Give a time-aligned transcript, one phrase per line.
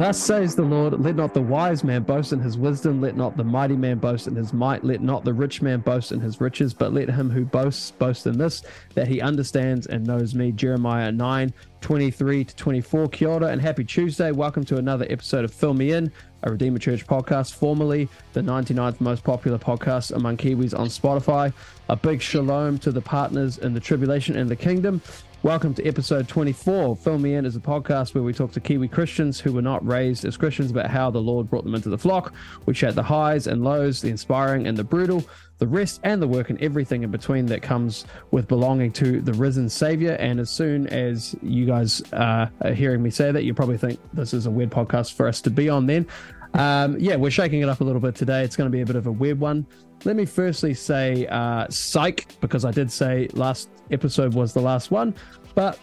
[0.00, 3.36] Thus says the Lord, let not the wise man boast in his wisdom, let not
[3.36, 6.40] the mighty man boast in his might, let not the rich man boast in his
[6.40, 8.62] riches, but let him who boasts boast in this,
[8.94, 10.52] that he understands and knows me.
[10.52, 11.52] Jeremiah 9,
[11.82, 13.08] 23 to 24.
[13.08, 14.32] Kia ora and happy Tuesday.
[14.32, 16.10] Welcome to another episode of Fill Me In,
[16.44, 21.52] a Redeemer Church podcast, formerly the 99th most popular podcast among Kiwis on Spotify.
[21.90, 25.02] A big shalom to the partners in the tribulation and the kingdom.
[25.42, 26.96] Welcome to episode 24.
[26.96, 29.84] Fill Me In is a podcast where we talk to Kiwi Christians who were not
[29.86, 32.34] raised as Christians about how the Lord brought them into the flock.
[32.66, 35.24] We chat the highs and lows, the inspiring and the brutal,
[35.56, 39.32] the rest and the work and everything in between that comes with belonging to the
[39.32, 40.12] risen Savior.
[40.20, 43.98] And as soon as you guys uh, are hearing me say that, you probably think
[44.12, 46.06] this is a weird podcast for us to be on then.
[46.54, 48.42] Um, yeah, we're shaking it up a little bit today.
[48.42, 49.66] It's going to be a bit of a weird one.
[50.04, 54.90] Let me firstly say uh, psych, because I did say last episode was the last
[54.90, 55.14] one,
[55.54, 55.78] but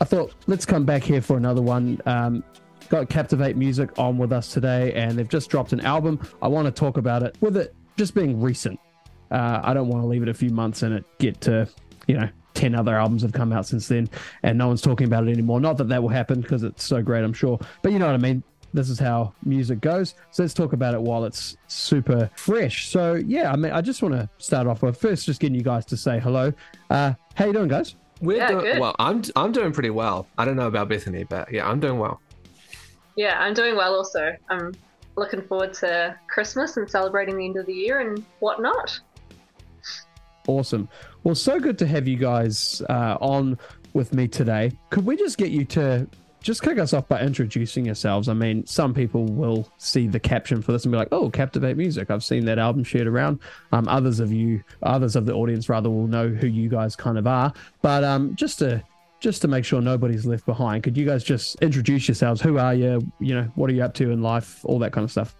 [0.00, 2.00] I thought let's come back here for another one.
[2.06, 2.44] Um,
[2.88, 6.20] got Captivate Music on with us today, and they've just dropped an album.
[6.40, 8.78] I want to talk about it with it just being recent.
[9.30, 11.68] Uh, I don't want to leave it a few months and it get to,
[12.06, 14.08] you know, 10 other albums have come out since then
[14.42, 15.60] and no one's talking about it anymore.
[15.60, 17.58] Not that that will happen because it's so great, I'm sure.
[17.82, 18.42] But you know what I mean?
[18.76, 20.14] This is how music goes.
[20.30, 22.88] So let's talk about it while it's super fresh.
[22.88, 25.62] So yeah, I mean, I just want to start off with first just getting you
[25.62, 26.52] guys to say hello.
[26.90, 27.96] Uh, how you doing, guys?
[28.20, 28.80] We're yeah, doing good.
[28.80, 28.94] well.
[28.98, 30.26] I'm I'm doing pretty well.
[30.38, 32.20] I don't know about Bethany, but yeah, I'm doing well.
[33.16, 33.94] Yeah, I'm doing well.
[33.94, 34.72] Also, I'm
[35.16, 39.00] looking forward to Christmas and celebrating the end of the year and whatnot.
[40.46, 40.88] Awesome.
[41.24, 43.58] Well, so good to have you guys uh, on
[43.94, 44.72] with me today.
[44.90, 46.06] Could we just get you to
[46.46, 48.28] just kick us off by introducing yourselves.
[48.28, 51.76] I mean, some people will see the caption for this and be like, "Oh, Captivate
[51.76, 53.40] Music." I've seen that album shared around.
[53.72, 57.18] Um, others of you, others of the audience rather, will know who you guys kind
[57.18, 57.52] of are.
[57.82, 58.80] But um, just to
[59.18, 62.40] just to make sure nobody's left behind, could you guys just introduce yourselves?
[62.40, 63.00] Who are you?
[63.18, 64.64] You know, what are you up to in life?
[64.64, 65.34] All that kind of stuff.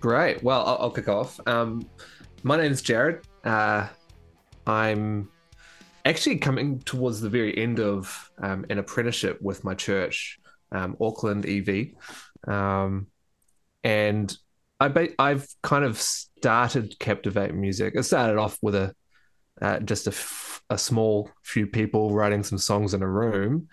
[0.00, 0.42] Great.
[0.42, 1.38] Well, I'll, I'll kick off.
[1.46, 1.86] Um,
[2.42, 3.20] my name is Jared.
[3.44, 3.88] Uh,
[4.66, 5.28] I'm
[6.04, 10.38] actually coming towards the very end of um, an apprenticeship with my church,
[10.72, 11.88] um, Auckland EV,
[12.46, 13.06] um,
[13.82, 14.36] and
[14.80, 17.94] I be- I've kind of started Captivate Music.
[17.96, 18.94] It started off with a
[19.62, 23.68] uh, just a, f- a small few people writing some songs in a room,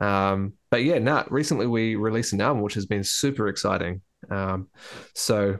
[0.00, 4.00] um, but yeah, now recently we released an album which has been super exciting.
[4.30, 4.68] Um,
[5.14, 5.58] so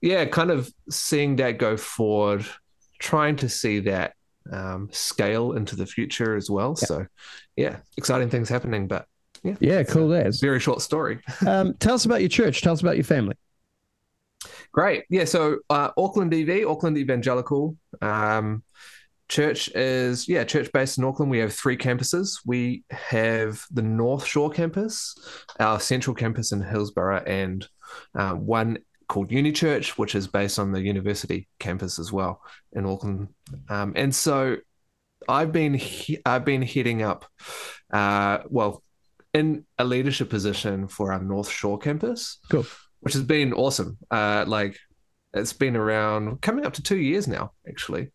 [0.00, 2.44] yeah, kind of seeing that go forward,
[2.98, 4.14] trying to see that
[4.52, 6.76] um, scale into the future as well.
[6.80, 6.86] Yeah.
[6.86, 7.06] So,
[7.56, 8.86] yeah, exciting things happening.
[8.86, 9.06] But
[9.42, 10.08] yeah, yeah, cool.
[10.08, 11.20] That's very short story.
[11.46, 12.62] um, tell us about your church.
[12.62, 13.36] Tell us about your family.
[14.72, 15.04] Great.
[15.08, 15.24] Yeah.
[15.24, 18.62] So, uh, Auckland EV, Auckland Evangelical um,
[19.28, 21.30] Church is yeah, church based in Auckland.
[21.30, 22.40] We have three campuses.
[22.44, 25.16] We have the North Shore campus,
[25.58, 27.66] our central campus in Hillsborough, and
[28.14, 28.78] uh, one
[29.08, 32.40] called Uni Church, which is based on the university campus as well
[32.72, 33.28] in Auckland.
[33.68, 34.56] Um, and so
[35.28, 37.24] I've been he- I've been heading up,
[37.92, 38.82] uh, well,
[39.32, 42.66] in a leadership position for our North Shore campus, cool,
[43.00, 43.98] which has been awesome.
[44.10, 44.78] Uh, like
[45.32, 48.12] it's been around coming up to two years now, actually.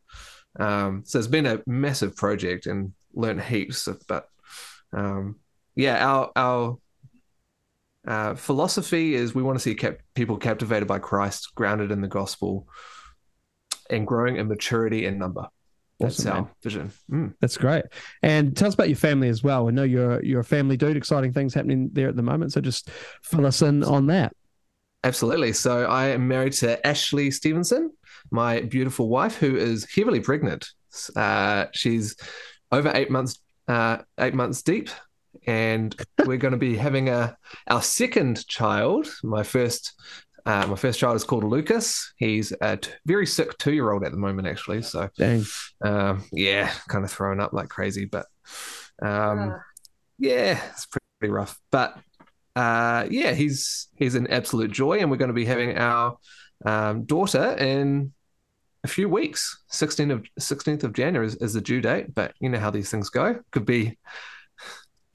[0.60, 3.88] Um, so it's been a massive project and learned heaps.
[3.88, 4.28] Of, but
[4.94, 5.40] um,
[5.76, 6.78] yeah, our our
[8.10, 12.08] uh, philosophy is we want to see cap- people captivated by Christ, grounded in the
[12.08, 12.68] gospel,
[13.90, 15.48] and growing in maturity and number.
[16.00, 16.52] That's awesome, our man.
[16.64, 16.92] vision.
[17.12, 17.36] Mm.
[17.40, 17.86] That's great.
[18.24, 19.68] And tell us about your family as well.
[19.68, 20.98] I know you're you're a family dude.
[20.98, 22.54] Exciting things happening there at the moment.
[22.54, 22.90] So just
[23.22, 24.34] fill us in on that.
[25.04, 25.54] Absolutely.
[25.54, 27.92] So I am married to Ashley Stevenson,
[28.32, 30.68] my beautiful wife, who is heavily pregnant.
[31.16, 32.16] Uh, she's
[32.72, 34.90] over eight months uh, eight months deep
[35.50, 37.36] and we're going to be having a
[37.68, 39.08] our second child.
[39.24, 40.00] My first
[40.46, 42.14] uh, my first child is called Lucas.
[42.18, 44.84] He's a t- very sick two year old at the moment, actually.
[44.84, 45.10] So,
[45.82, 48.28] um, yeah, kind of throwing up like crazy, but
[49.02, 49.58] um, uh.
[50.18, 50.88] yeah, it's
[51.20, 51.60] pretty rough.
[51.72, 51.98] But
[52.56, 56.18] uh, yeah, he's he's an absolute joy, and we're going to be having our
[56.64, 58.14] um, daughter in
[58.84, 59.64] a few weeks.
[59.72, 62.92] 16th of 16th of January is, is the due date, but you know how these
[62.92, 63.40] things go.
[63.52, 63.98] Could be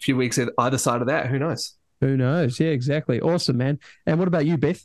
[0.04, 1.26] few weeks at either side of that.
[1.26, 1.74] Who knows?
[2.00, 2.60] Who knows?
[2.60, 3.20] Yeah, exactly.
[3.20, 3.78] Awesome, man.
[4.06, 4.84] And what about you, Beth?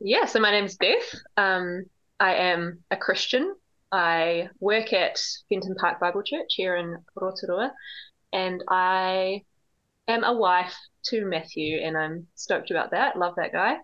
[0.00, 1.14] Yeah, so my name's Beth.
[1.36, 1.84] Um,
[2.20, 3.54] I am a Christian.
[3.92, 5.18] I work at
[5.48, 7.72] Fenton Park Bible Church here in Rotorua,
[8.32, 9.42] and I
[10.08, 10.74] am a wife
[11.06, 13.16] to Matthew, and I'm stoked about that.
[13.16, 13.76] Love that guy.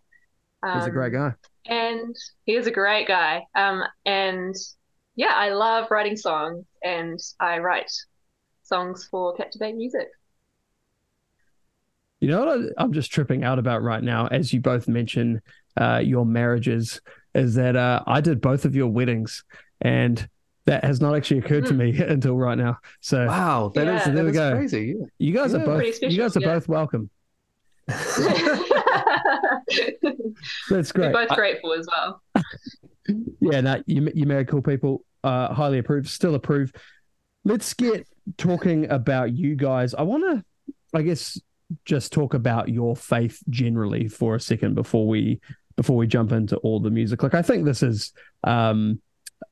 [0.63, 1.35] Um, He's a great guy.
[1.67, 2.15] And
[2.45, 3.45] he is a great guy.
[3.55, 4.55] Um, and
[5.15, 7.93] yeah, I love writing songs, and I write
[8.73, 10.09] songs for Captivate Music.
[12.21, 15.43] You know what I, am just tripping out about right now, as you both mention
[15.77, 17.03] uh, your marriages,
[17.35, 19.45] is that uh, I did both of your weddings,
[19.83, 20.27] and
[20.65, 21.79] that has not actually occurred to hmm.
[21.79, 22.79] me until right now.
[23.01, 23.99] So wow, that yeah.
[23.99, 24.57] is, so there we go.
[24.57, 24.95] Crazy.
[24.99, 25.07] Yeah.
[25.19, 25.59] You guys yeah.
[25.59, 26.55] are both special, you guys are yeah.
[26.55, 27.11] both welcome.
[30.71, 31.13] That's great.
[31.13, 32.23] We're both grateful as well.
[33.41, 35.05] yeah, no, you you married cool people.
[35.25, 36.73] Uh, highly approved, still approve.
[37.45, 38.07] Let's get
[38.37, 39.95] talking about you guys.
[39.95, 41.41] I want to, I guess,
[41.85, 45.41] just talk about your faith generally for a second before we
[45.77, 47.23] before we jump into all the music.
[47.23, 48.13] Like, I think this is
[48.45, 49.01] um,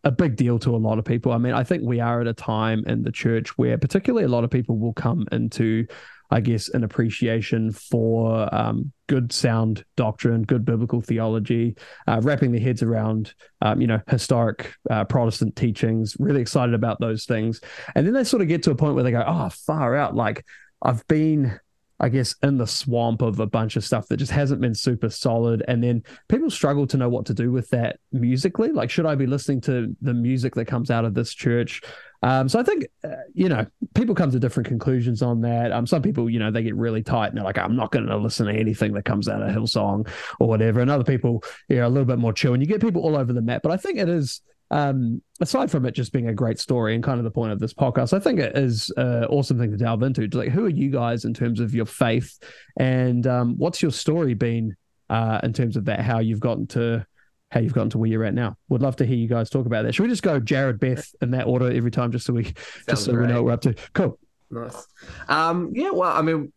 [0.04, 1.32] a big deal to a lot of people.
[1.32, 4.28] I mean, I think we are at a time in the church where, particularly, a
[4.28, 5.86] lot of people will come into
[6.30, 12.60] I guess, an appreciation for um, good sound doctrine, good biblical theology, uh, wrapping their
[12.60, 17.60] heads around, um, you know, historic uh, Protestant teachings, really excited about those things.
[17.94, 20.14] And then they sort of get to a point where they go, oh, far out.
[20.14, 20.44] Like,
[20.80, 21.58] I've been
[22.00, 25.10] I guess, in the swamp of a bunch of stuff that just hasn't been super
[25.10, 25.62] solid.
[25.68, 28.72] And then people struggle to know what to do with that musically.
[28.72, 31.82] Like, should I be listening to the music that comes out of this church?
[32.22, 35.72] Um, so I think, uh, you know, people come to different conclusions on that.
[35.72, 38.06] Um, some people, you know, they get really tight and they're like, I'm not going
[38.06, 40.08] to listen to anything that comes out of Hillsong
[40.38, 40.80] or whatever.
[40.80, 42.54] And other people, you know, a little bit more chill.
[42.54, 43.62] And you get people all over the map.
[43.62, 47.02] But I think it is, um, aside from it just being a great story and
[47.02, 49.76] kind of the point of this podcast, I think it is an awesome thing to
[49.76, 50.28] delve into.
[50.28, 52.38] Like, who are you guys in terms of your faith?
[52.78, 54.76] And um, what's your story been
[55.10, 57.04] uh, in terms of that, how you've gotten to
[57.50, 58.56] how you've gotten to where you're at now.
[58.68, 59.92] Would love to hear you guys talk about that.
[59.92, 62.56] Should we just go Jared, Beth in that order every time, just so we Sounds
[62.88, 63.26] just so great.
[63.26, 63.74] we know what we're up to?
[63.92, 64.18] Cool.
[64.52, 64.86] Nice.
[65.28, 65.90] Um, yeah.
[65.90, 66.52] Well, I mean,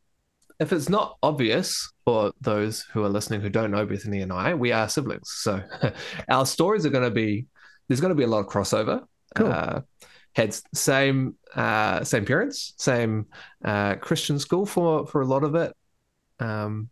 [0.59, 4.53] if it's not obvious for those who are listening who don't know Bethany and I,
[4.53, 5.31] we are siblings.
[5.31, 5.63] So
[6.29, 7.47] our stories are going to be
[7.87, 9.03] there's going to be a lot of crossover.
[9.35, 9.47] Cool.
[9.47, 9.81] Uh,
[10.35, 13.27] had same uh, same parents, same
[13.63, 15.73] uh, Christian school for for a lot of it.
[16.39, 16.89] Um,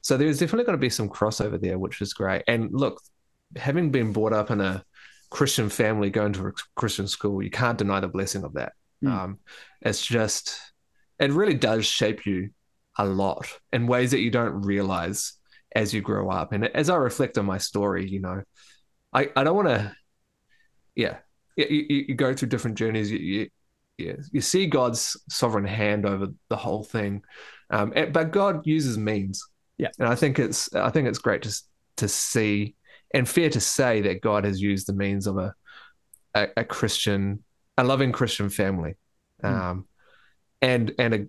[0.00, 2.42] so there's definitely going to be some crossover there, which is great.
[2.46, 3.00] And look,
[3.56, 4.84] having been brought up in a
[5.30, 8.72] Christian family, going to a Christian school, you can't deny the blessing of that.
[9.02, 9.10] Mm.
[9.10, 9.38] Um,
[9.80, 10.58] it's just,
[11.18, 12.50] it really does shape you
[12.98, 15.34] a lot in ways that you don't realize
[15.74, 16.52] as you grow up.
[16.52, 18.42] And as I reflect on my story, you know,
[19.12, 19.94] I, I don't want to,
[20.94, 21.18] yeah,
[21.56, 23.10] you, you, go through different journeys.
[23.10, 23.48] You, you,
[23.98, 27.22] you, you see God's sovereign hand over the whole thing.
[27.70, 29.46] Um, but God uses means.
[29.78, 29.88] Yeah.
[29.98, 31.62] And I think it's, I think it's great to,
[31.96, 32.74] to see
[33.14, 35.54] and fair to say that God has used the means of a
[36.34, 37.42] a, a Christian,
[37.76, 38.94] a loving Christian family,
[39.42, 39.50] mm.
[39.50, 39.86] um,
[40.60, 41.26] and and a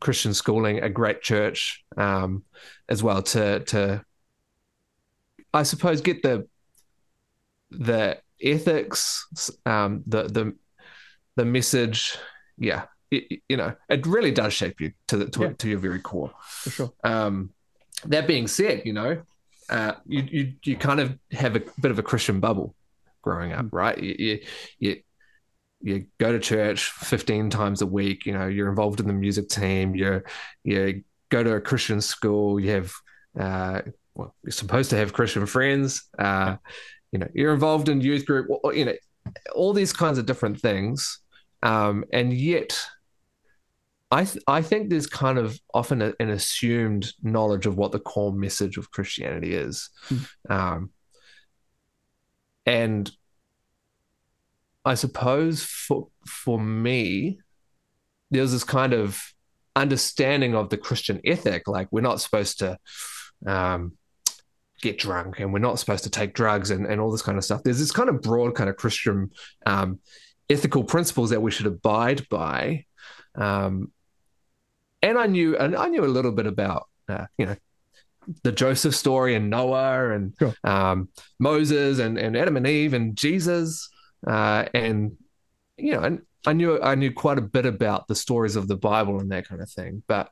[0.00, 2.44] Christian schooling, a great church um,
[2.88, 4.04] as well to to
[5.52, 6.46] I suppose get the
[7.70, 9.26] the ethics,
[9.66, 10.54] um, the the
[11.36, 12.16] the message,
[12.58, 15.52] yeah, it, you know, it really does shape you to the to, yeah.
[15.58, 16.32] to your very core.
[16.40, 16.92] For sure.
[17.04, 17.50] Um,
[18.06, 19.22] that being said, you know,
[19.68, 22.74] uh, you, you you kind of have a bit of a Christian bubble
[23.22, 23.72] growing up, mm.
[23.72, 23.98] right?
[23.98, 24.40] You, you,
[24.78, 25.02] you
[25.82, 29.48] you go to church 15 times a week you know you're involved in the music
[29.48, 30.24] team you're
[30.62, 32.92] you go to a christian school you have
[33.38, 33.80] uh,
[34.14, 36.56] well you're supposed to have christian friends uh,
[37.12, 38.94] you know you're involved in youth group you know
[39.54, 41.20] all these kinds of different things
[41.62, 42.78] um, and yet
[44.10, 48.00] I th- I think there's kind of often a, an assumed knowledge of what the
[48.00, 50.26] core message of Christianity is, mm.
[50.50, 50.90] um,
[52.66, 53.10] and
[54.84, 57.38] I suppose for for me,
[58.30, 59.20] there's this kind of
[59.76, 62.78] understanding of the Christian ethic, like we're not supposed to
[63.46, 63.92] um,
[64.80, 67.44] get drunk and we're not supposed to take drugs and, and all this kind of
[67.44, 67.62] stuff.
[67.62, 69.30] There's this kind of broad kind of Christian
[69.66, 70.00] um,
[70.48, 72.84] ethical principles that we should abide by.
[73.34, 73.92] Um,
[75.02, 77.56] and I knew and I knew a little bit about uh, you know
[78.42, 80.54] the Joseph story and Noah and sure.
[80.62, 81.08] um,
[81.38, 83.88] Moses and, and Adam and Eve and Jesus
[84.26, 85.16] uh, and
[85.78, 88.76] you know and I knew I knew quite a bit about the stories of the
[88.76, 90.30] Bible and that kind of thing, but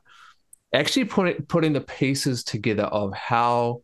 [0.73, 3.81] actually putting putting the pieces together of how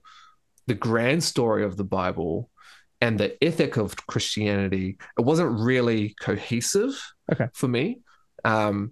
[0.67, 2.50] the grand story of the Bible
[3.01, 7.00] and the ethic of Christianity it wasn't really cohesive
[7.31, 7.48] okay.
[7.53, 8.00] for me.
[8.43, 8.91] Um,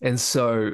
[0.00, 0.72] and so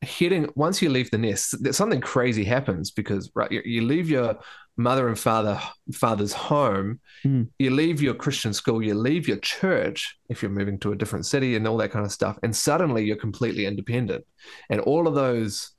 [0.00, 4.38] hitting once you leave the nest, something crazy happens because right, you, you leave your
[4.76, 5.60] mother and father
[5.92, 7.46] father's home, mm.
[7.58, 11.26] you leave your Christian school, you leave your church if you're moving to a different
[11.26, 14.24] city and all that kind of stuff, and suddenly you're completely independent,
[14.70, 15.70] and all of those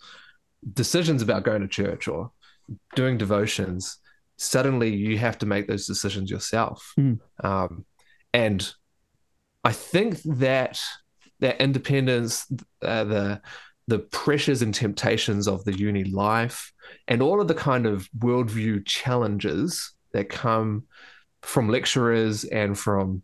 [0.73, 2.31] decisions about going to church or
[2.95, 3.97] doing devotions,
[4.37, 7.19] suddenly you have to make those decisions yourself, mm.
[7.43, 7.85] um,
[8.33, 8.73] and
[9.63, 10.79] I think that
[11.39, 12.45] that independence,
[12.81, 13.41] uh, the
[13.87, 16.71] the pressures and temptations of the uni life
[17.07, 20.83] and all of the kind of worldview challenges that come
[21.41, 23.21] from lecturers and from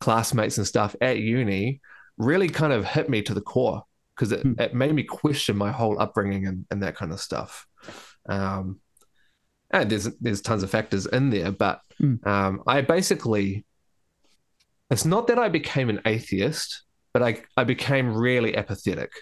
[0.00, 1.80] classmates and stuff at uni
[2.16, 3.82] really kind of hit me to the core
[4.14, 4.58] because it, mm.
[4.60, 7.66] it made me question my whole upbringing and, and that kind of stuff.
[8.28, 8.80] Um,
[9.70, 12.24] and there's there's tons of factors in there, but mm.
[12.26, 13.64] um, I basically
[14.90, 16.82] it's not that I became an atheist,
[17.12, 19.12] but I I became really apathetic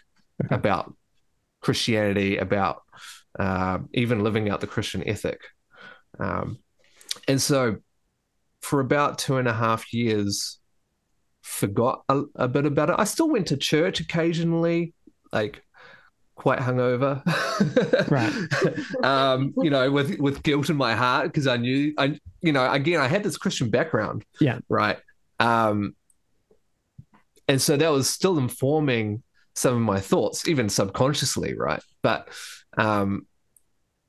[0.44, 0.54] okay.
[0.54, 0.94] about
[1.60, 2.82] Christianity, about
[3.38, 5.40] uh, even living out the Christian ethic.
[6.18, 6.58] Um,
[7.28, 7.76] and so
[8.62, 10.58] for about two and a half years,
[11.42, 12.96] forgot a, a, bit about it.
[12.98, 14.94] I still went to church occasionally,
[15.32, 15.62] like
[16.36, 17.22] quite hungover,
[18.10, 19.04] right?
[19.04, 22.70] um, you know, with with guilt in my heart because I knew I, you know,
[22.70, 24.98] again, I had this Christian background, yeah, right.
[25.40, 25.96] Um,
[27.48, 29.22] and so that was still informing
[29.54, 31.82] some of my thoughts, even subconsciously, right?
[32.02, 32.28] But
[32.76, 33.26] um,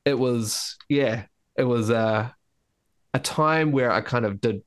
[0.05, 1.23] it was, yeah,
[1.55, 2.29] it was uh,
[3.13, 4.61] a time where I kind of did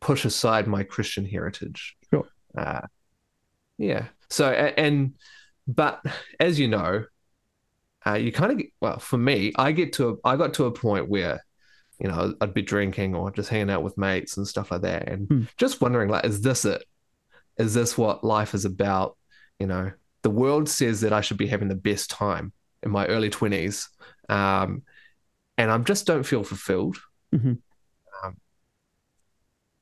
[0.00, 1.96] push aside my Christian heritage.
[2.10, 2.28] Sure.
[2.56, 2.82] Uh,
[3.78, 4.06] yeah.
[4.30, 5.14] So, and,
[5.66, 6.02] but
[6.38, 7.04] as you know,
[8.06, 10.64] uh, you kind of get, well, for me, I get to, a, I got to
[10.64, 11.42] a point where,
[11.98, 15.08] you know, I'd be drinking or just hanging out with mates and stuff like that.
[15.08, 15.42] And hmm.
[15.56, 16.84] just wondering, like, is this it?
[17.58, 19.16] is this what life is about?
[19.58, 19.92] You know,
[20.22, 22.52] the world says that I should be having the best time
[22.82, 23.88] in my early 20s.
[24.28, 24.82] Um,
[25.56, 26.98] and I just don't feel fulfilled.
[27.34, 27.54] Mm-hmm.
[28.24, 28.36] Um,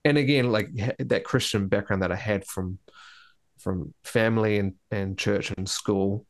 [0.04, 2.78] and again, like that Christian background that I had from
[3.59, 6.26] from family and, and church and school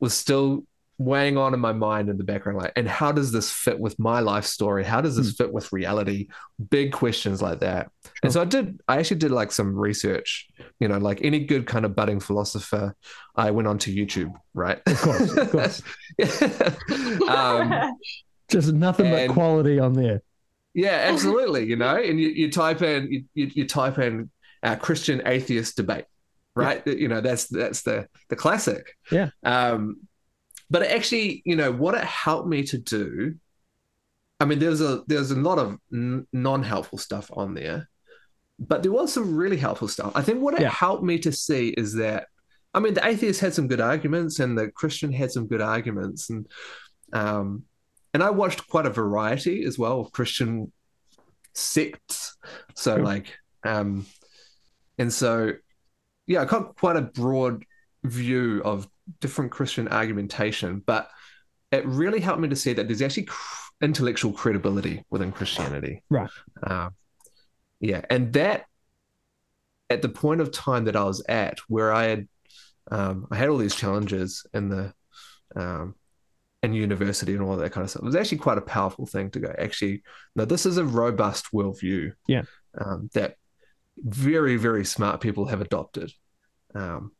[0.00, 0.64] was still
[1.00, 3.98] weighing on in my mind in the background like and how does this fit with
[3.98, 4.84] my life story?
[4.84, 5.36] How does this mm.
[5.38, 6.28] fit with reality?
[6.68, 7.90] Big questions like that.
[8.04, 8.12] Sure.
[8.22, 10.48] and so i did i actually did like some research
[10.78, 12.94] you know like any good kind of budding philosopher
[13.34, 14.80] i went onto youtube right?
[14.86, 15.82] Of course of course.
[17.28, 17.96] Um,
[18.48, 20.22] just nothing and, but quality on there.
[20.74, 24.30] Yeah absolutely you know and you, you type in you, you, type in
[24.62, 26.04] uh, christian atheist debate
[26.56, 26.94] right yeah.
[26.94, 29.96] you know that's that's the the classic yeah um
[30.70, 33.34] but actually, you know, what it helped me to do.
[34.38, 37.90] I mean, there's a there's a lot of n- non-helpful stuff on there,
[38.58, 40.12] but there was some really helpful stuff.
[40.14, 40.70] I think what it yeah.
[40.70, 42.28] helped me to see is that,
[42.72, 46.30] I mean, the atheist had some good arguments, and the Christian had some good arguments,
[46.30, 46.46] and
[47.12, 47.64] um,
[48.14, 50.72] and I watched quite a variety as well of Christian
[51.52, 52.36] sects.
[52.76, 53.04] So sure.
[53.04, 54.06] like, um,
[54.98, 55.52] and so
[56.30, 57.64] yeah, I got quite a broad
[58.04, 61.10] view of different Christian argumentation, but
[61.72, 66.04] it really helped me to see that there's actually cr- intellectual credibility within Christianity.
[66.08, 66.30] Right.
[66.62, 66.90] Uh,
[67.80, 68.66] yeah, and that
[69.90, 72.28] at the point of time that I was at, where I had
[72.92, 74.94] um, I had all these challenges in the
[75.56, 75.96] um,
[76.62, 78.02] in university and all that kind of stuff.
[78.02, 79.52] It was actually quite a powerful thing to go.
[79.58, 80.04] Actually,
[80.36, 82.12] no, this is a robust worldview.
[82.28, 82.42] Yeah,
[82.78, 83.34] um, that
[83.96, 86.12] very very smart people have adopted.
[86.74, 87.12] Um,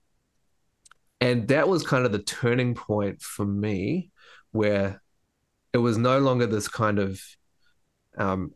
[1.21, 4.11] and that was kind of the turning point for me
[4.52, 5.02] where
[5.73, 7.21] it was no longer this kind of
[8.16, 8.52] um,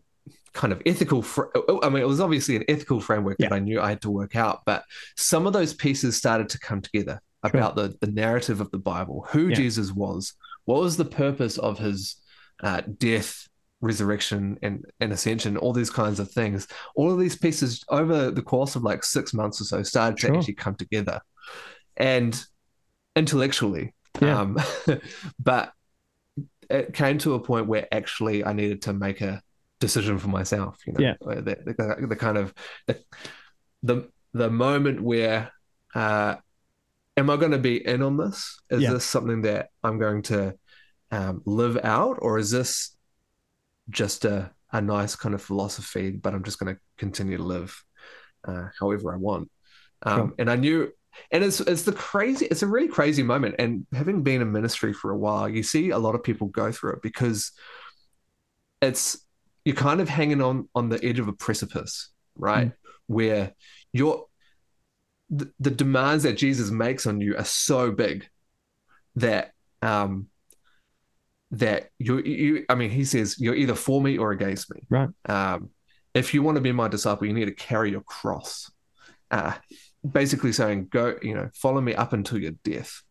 [0.52, 1.46] kind of ethical fr-
[1.82, 3.48] i mean it was obviously an ethical framework yeah.
[3.48, 4.84] that i knew i had to work out but
[5.16, 7.58] some of those pieces started to come together sure.
[7.58, 9.54] about the, the narrative of the bible who yeah.
[9.56, 10.32] jesus was
[10.64, 12.16] what was the purpose of his
[12.62, 13.48] uh, death
[13.84, 18.42] resurrection and, and ascension all these kinds of things all of these pieces over the
[18.42, 20.30] course of like six months or so started sure.
[20.30, 21.20] to actually come together
[21.96, 22.44] and
[23.16, 23.94] intellectually.
[24.20, 24.40] Yeah.
[24.40, 24.58] Um,
[25.38, 25.72] but
[26.70, 29.42] it came to a point where actually I needed to make a
[29.80, 30.78] decision for myself.
[30.86, 31.14] You know, yeah.
[31.20, 32.54] the, the, the kind of
[32.86, 33.00] the,
[33.82, 35.52] the the moment where
[35.94, 36.36] uh,
[37.16, 38.60] am I going to be in on this?
[38.70, 38.92] Is yeah.
[38.92, 40.54] this something that I'm going to
[41.10, 42.93] um, live out, or is this
[43.90, 46.10] just a a nice kind of philosophy?
[46.10, 47.82] But I'm just going to continue to live
[48.46, 49.50] uh, however I want.
[50.02, 50.34] Um, sure.
[50.38, 50.92] And I knew
[51.30, 54.92] and it's it's the crazy it's a really crazy moment and having been in ministry
[54.92, 57.52] for a while you see a lot of people go through it because
[58.82, 59.24] it's
[59.64, 62.74] you're kind of hanging on on the edge of a precipice right mm.
[63.06, 63.54] where
[63.92, 64.26] you're
[65.30, 68.26] the, the demands that jesus makes on you are so big
[69.16, 70.26] that um
[71.50, 75.08] that you you i mean he says you're either for me or against me right
[75.28, 75.70] um
[76.14, 78.70] if you want to be my disciple you need to carry your cross
[79.30, 79.52] uh,
[80.08, 83.02] basically saying, "Go, you know, follow me up until your death,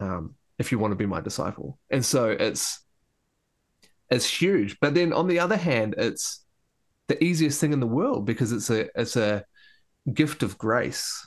[0.00, 2.80] um, if you want to be my disciple." And so it's
[4.10, 4.78] it's huge.
[4.80, 6.44] But then on the other hand, it's
[7.08, 9.44] the easiest thing in the world because it's a it's a
[10.12, 11.26] gift of grace.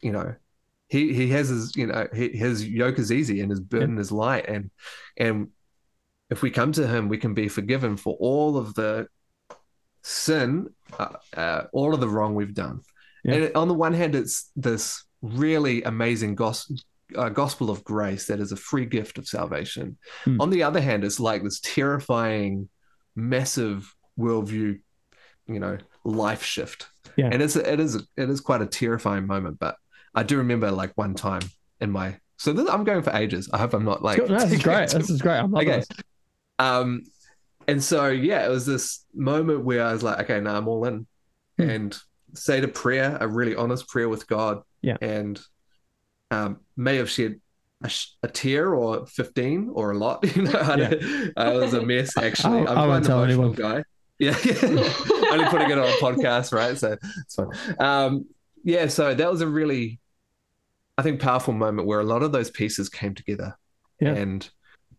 [0.00, 0.34] You know,
[0.88, 4.12] he he has his you know he, his yoke is easy and his burden is
[4.12, 4.70] light and
[5.16, 5.48] and
[6.32, 9.06] if we come to him we can be forgiven for all of the
[10.02, 12.80] sin uh, uh, all of the wrong we've done
[13.24, 13.34] Yeah.
[13.34, 16.76] and on the one hand it's this really amazing gospel
[17.16, 20.40] uh, gospel of grace that is a free gift of salvation Hmm.
[20.40, 22.68] on the other hand it's like this terrifying
[23.14, 24.80] massive worldview
[25.46, 27.28] you know life shift Yeah.
[27.32, 29.76] and it's it is it is quite a terrifying moment but
[30.14, 31.42] i do remember like one time
[31.80, 34.18] in my so this, i'm going for ages i hope i'm not like.
[34.18, 34.88] No, this is great.
[34.90, 35.38] This is great.
[35.38, 35.76] I'm Okay.
[35.80, 35.88] this.
[36.62, 37.02] Um
[37.68, 40.84] and so yeah it was this moment where i was like okay now i'm all
[40.84, 41.06] in
[41.58, 41.68] Hmm.
[41.70, 41.98] and
[42.34, 44.96] say a prayer a really honest prayer with god Yeah.
[45.02, 45.38] and
[46.30, 47.40] um may have shed
[47.84, 47.90] a,
[48.22, 52.16] a tear or 15 or a lot you know I, don't- I was a mess
[52.28, 53.52] actually I- i'm I won't tell anyone.
[53.52, 53.84] guy
[54.18, 54.54] yeah, yeah.
[55.32, 57.48] only putting it on a podcast right so it's fine
[57.80, 58.24] um
[58.64, 59.98] yeah so that was a really
[60.96, 63.56] i think powerful moment where a lot of those pieces came together
[64.00, 64.14] Yeah.
[64.14, 64.48] and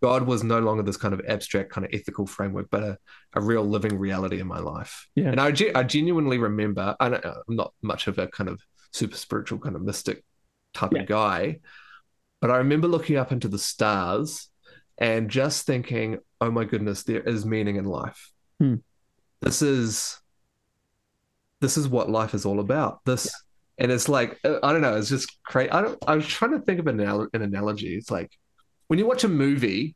[0.04, 2.98] god was no longer this kind of abstract kind of ethical framework but a,
[3.36, 5.30] a real living reality in my life Yeah.
[5.30, 8.60] and I, ge- I genuinely remember I don't, i'm not much of a kind of
[8.92, 10.24] super spiritual kind of mystic
[10.74, 11.04] type Yeah.
[11.04, 11.60] of guy
[12.42, 14.50] but i remember looking up into the stars
[14.98, 18.30] and just thinking oh my goodness there is meaning in life
[18.60, 18.76] Hmm.
[19.42, 20.20] this is
[21.62, 23.32] this is what life is all about this
[23.78, 26.52] and it's like uh, i don't know it's just crazy i don't i was trying
[26.52, 28.32] to think of an, anal- an analogy it's like
[28.94, 29.96] when you watch a movie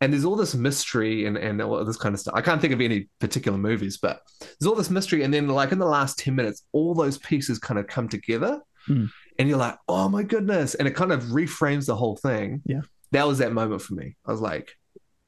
[0.00, 2.72] and there's all this mystery and, and all this kind of stuff i can't think
[2.72, 6.18] of any particular movies but there's all this mystery and then like in the last
[6.18, 9.04] 10 minutes all those pieces kind of come together Hmm.
[9.38, 12.80] and you're like oh my goodness and it kind of reframes the whole thing Yeah.
[13.12, 14.72] that was that moment for me i was like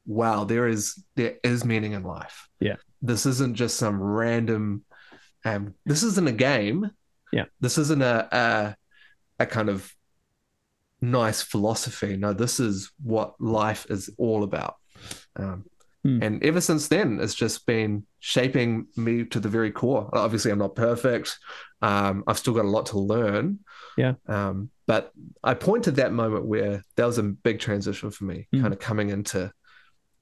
[0.06, 2.76] wow there is there is meaning in life Yeah.
[3.02, 4.84] this isn't just some random
[5.44, 6.90] um this isn't a game
[7.30, 7.44] Yeah.
[7.60, 8.76] this isn't a a,
[9.42, 9.92] a kind of
[11.02, 14.76] nice philosophy no this is what life is all about
[15.36, 15.64] um
[16.04, 16.20] Hmm.
[16.20, 20.58] and ever since then it's just been shaping me to the very core obviously i'm
[20.58, 21.38] not perfect
[21.80, 23.60] um i've still got a lot to learn
[23.96, 24.14] Yeah.
[24.26, 25.12] um but
[25.44, 28.62] i point to that moment where that was a big transition for me Hmm.
[28.62, 29.52] kind of coming into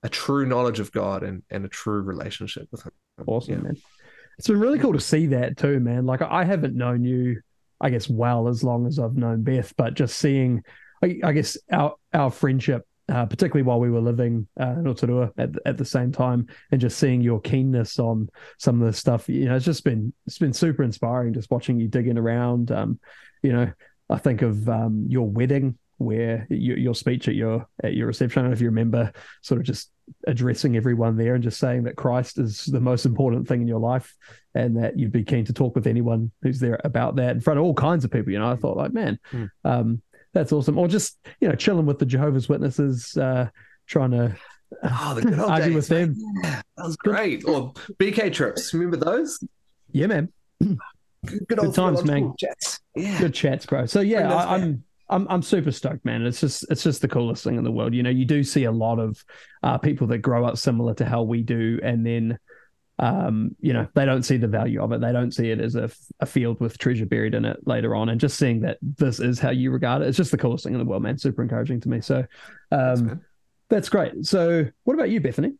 [0.02, 2.92] a true knowledge of god and and a true relationship with him
[3.26, 3.60] Awesome, Yeah.
[3.62, 3.76] man.
[4.38, 6.04] It's been really cool to see that too, man.
[6.04, 7.40] Like I haven't known you,
[7.80, 10.62] I guess, well as long as I've known Beth, but just seeing,
[11.02, 15.32] I, I guess, our our friendship, uh, particularly while we were living uh, in Rotorua
[15.38, 19.28] at at the same time, and just seeing your keenness on some of the stuff,
[19.28, 22.70] you know, it's just been it's been super inspiring just watching you digging around.
[22.70, 23.00] Um,
[23.42, 23.72] you know,
[24.08, 28.40] I think of um, your wedding where your, your speech at your at your reception.
[28.40, 29.90] I don't know if you remember, sort of just
[30.26, 33.78] addressing everyone there and just saying that Christ is the most important thing in your
[33.80, 34.16] life,
[34.54, 37.58] and that you'd be keen to talk with anyone who's there about that in front
[37.58, 38.32] of all kinds of people.
[38.32, 39.44] You know, I thought like, man, Hmm.
[39.64, 40.78] um, that's awesome.
[40.78, 43.48] Or just you know, chilling with the Jehovah's Witnesses, uh,
[43.86, 44.36] trying to
[44.84, 46.14] oh the good old argue days, with them.
[46.42, 49.42] yeah, that was great or bk trips remember those
[49.92, 50.32] Yeah, man.
[50.60, 50.78] good,
[51.48, 52.32] Good times, man.
[52.38, 53.86] chats yeah good chats, bro.
[53.86, 56.24] So yeah, I, I'm I'm I'm super stoked, man.
[56.24, 57.94] It's just it's just the coolest thing in the world.
[57.94, 59.22] You know, you do see a lot of
[59.62, 62.38] uh, people that grow up similar to how we do, and then
[63.00, 65.00] um, you know, they don't see the value of it.
[65.00, 68.10] They don't see it as a, a field with treasure buried in it later on.
[68.10, 70.74] And just seeing that this is how you regard it, it's just the coolest thing
[70.74, 71.16] in the world, man.
[71.16, 72.02] Super encouraging to me.
[72.02, 72.26] So
[72.70, 73.24] Thanks, um, man.
[73.70, 74.26] that's great.
[74.26, 75.54] So what about you, Bethany?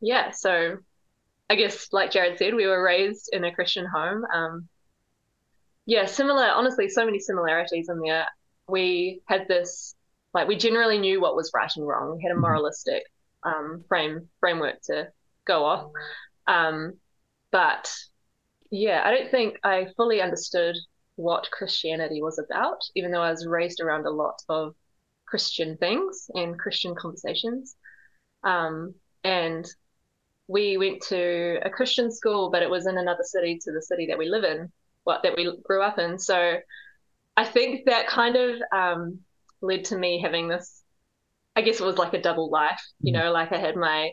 [0.00, 0.78] Yeah, so
[1.50, 4.24] I guess like Jared said, we were raised in a Christian home.
[4.32, 4.68] Um,
[5.86, 8.26] yeah, similar, honestly, so many similarities in there.
[8.68, 9.94] We had this,
[10.32, 12.16] like, we generally knew what was right and wrong.
[12.16, 12.40] We had a Mhm.
[12.40, 13.04] moralistic
[13.42, 15.10] um, frame framework to
[15.44, 15.90] go off.
[16.46, 17.00] Um,
[17.50, 17.92] but
[18.70, 20.76] yeah, I don't think I fully understood
[21.16, 24.74] what Christianity was about, even though I was raised around a lot of
[25.26, 27.76] Christian things and Christian conversations.
[28.44, 29.66] Um, and
[30.48, 34.06] we went to a Christian school, but it was in another city to the city
[34.06, 34.72] that we live in,
[35.04, 36.18] what that we grew up in.
[36.18, 36.58] So
[37.36, 39.20] I think that kind of um,
[39.60, 40.82] led to me having this.
[41.54, 44.12] I guess it was like a double life, you know, like I had my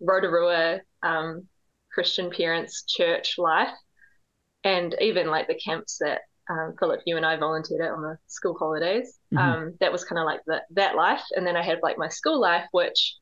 [0.00, 1.46] Rotorua um,
[1.92, 3.72] Christian parents' church life,
[4.64, 8.18] and even like the camps that um, Philip, you and I volunteered at on the
[8.26, 9.18] school holidays.
[9.32, 9.38] Mhm.
[9.38, 12.08] Um, that was kind of like that that life, and then I had like my
[12.08, 13.14] school life, which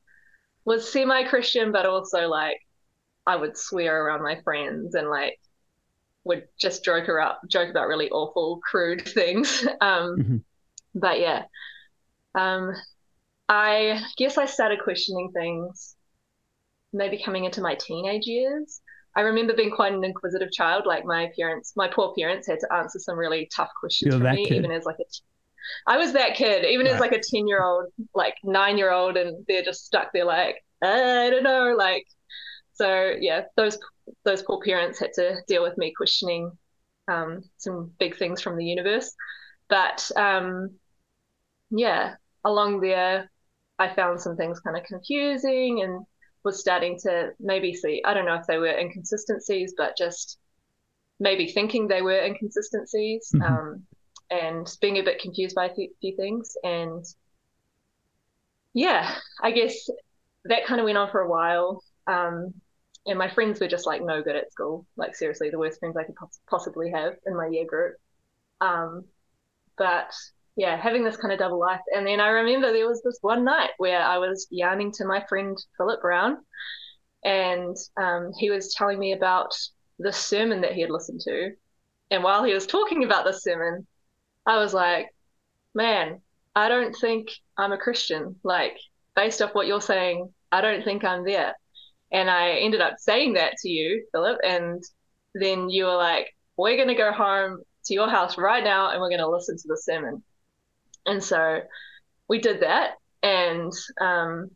[0.65, 2.57] was semi-Christian, but also like
[3.27, 5.39] I would swear around my friends and like
[6.29, 9.67] would just joke around, joke about really awful, crude things.
[9.81, 10.43] Um, Mhm.
[10.95, 11.43] But yeah,
[12.35, 12.73] um,
[13.49, 15.95] I guess I started questioning things
[16.93, 18.81] maybe coming into my teenage years.
[19.15, 20.85] I remember being quite an inquisitive child.
[20.85, 24.29] Like my parents, my poor parents had to answer some really tough questions You're for
[24.35, 24.57] me, kid.
[24.57, 25.05] even as like a.
[25.87, 29.17] I was that kid, even as like a ten year old, like nine year old,
[29.17, 32.05] and they're just stuck They're like I don't know, like.
[32.79, 33.77] So yeah, those
[34.25, 36.51] those poor parents had to deal with me questioning
[37.07, 39.15] um, some big things from the universe,
[39.69, 40.71] but um,
[41.71, 42.15] yeah,
[42.45, 43.29] along there,
[43.79, 46.05] I found some things kind of confusing and
[46.43, 50.37] was starting to maybe see, I don't know if they were inconsistencies, but just
[51.19, 53.41] maybe thinking they were inconsistencies Mhm.
[53.47, 53.87] um,
[54.31, 56.57] and being a bit confused by a few, few things.
[56.63, 57.05] And
[58.73, 59.89] yeah, I guess
[60.45, 61.83] that kind of went on for a while.
[62.07, 62.53] Um,
[63.09, 64.85] and my friends were just like no good at school.
[64.95, 67.95] Like seriously, the worst friends I could pos- possibly have in my year group.
[68.61, 69.05] Um,
[69.77, 70.13] but
[70.55, 71.81] yeah, having this kind of double life.
[71.95, 75.25] And then I remember there was this one night where I was yarning to my
[75.27, 76.37] friend Philip Brown,
[77.23, 79.57] and um, he was telling me about
[79.97, 81.51] the sermon that he had listened to.
[82.11, 83.87] And while he was talking about the sermon,
[84.45, 85.07] I was like,
[85.73, 86.21] man,
[86.55, 88.35] I don't think I'm a Christian.
[88.43, 88.77] Like,
[89.15, 91.55] based off what you're saying, I don't think I'm there.
[92.11, 94.39] And I ended up saying that to you, Philip.
[94.43, 94.83] And
[95.35, 98.99] then you were like, we're going to go home to your house right now and
[98.99, 100.23] we're going to listen to the sermon.
[101.05, 101.61] And so
[102.27, 102.93] we did that.
[103.21, 104.49] And um,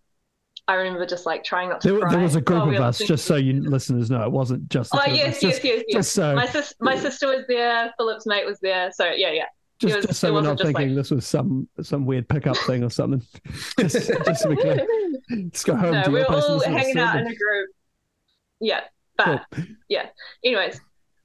[0.68, 2.12] I remember just like trying not to There, cry.
[2.12, 4.92] there was a group of us, just so you listeners know, it wasn't just.
[4.92, 5.98] the Oh yes, yes, yes, yes.
[5.98, 7.94] Just so, My sis, my sister was there.
[7.98, 8.92] Philip's mate was there.
[8.94, 9.46] So yeah, yeah.
[9.80, 12.90] Just, was- just so we're not thinking this was some some weird pickup thing or
[12.90, 13.22] something.
[13.80, 14.86] just, just to be clear,
[15.52, 17.70] just go home no, to we were all hanging out in a group.
[18.60, 18.82] Yeah,
[19.18, 19.46] but
[19.90, 20.08] yeah.
[20.44, 20.80] Anyways,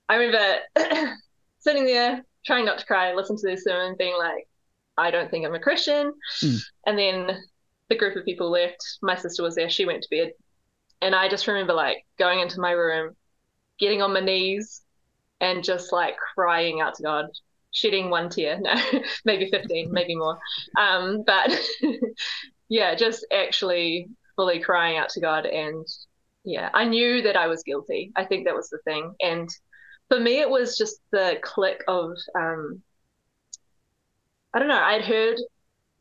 [0.09, 1.17] I remember
[1.59, 4.49] sitting there trying not to cry, listening to this sermon, being like,
[4.97, 6.13] I don't think I'm a Christian.
[6.41, 6.57] Hmm.
[6.87, 7.43] And then
[7.89, 8.83] the group of people left.
[9.03, 9.71] My sister was there.
[9.71, 10.33] She went to bed,
[11.01, 13.15] and I just remember like going into my room,
[13.79, 14.83] getting on my knees,
[15.41, 17.27] and just like crying out to God,
[17.73, 18.61] shedding one tear.
[18.63, 18.75] No,
[19.25, 20.39] maybe fifteen, maybe more.
[20.79, 21.51] Um, but
[22.69, 25.87] yeah, just actually fully crying out to God and
[26.45, 28.13] yeah, I knew that I was guilty.
[28.17, 29.15] I think that was the thing.
[29.21, 29.49] And
[30.09, 32.83] for me, it was just the click of, um,
[34.55, 35.37] I don't know, I'd heard,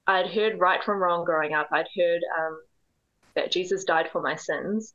[0.08, 1.68] I'd heard right from wrong growing up.
[1.72, 2.62] I'd heard um,
[3.36, 4.94] that Jesus died for my sins.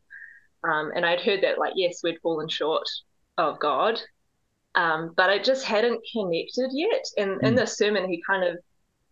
[0.65, 2.89] Um, and I'd heard that, like, yes, we'd fallen short
[3.37, 4.01] of God.
[4.75, 7.05] Um, but I just hadn't connected yet.
[7.19, 7.59] And in Mm.
[7.59, 8.57] the sermon, he kind of,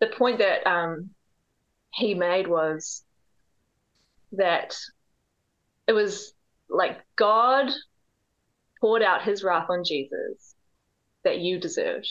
[0.01, 1.11] the point that um,
[1.93, 3.05] he made was
[4.33, 4.77] that
[5.87, 6.33] it was
[6.69, 7.71] like God
[8.81, 10.55] poured out his wrath on Jesus
[11.25, 12.09] that you deserved.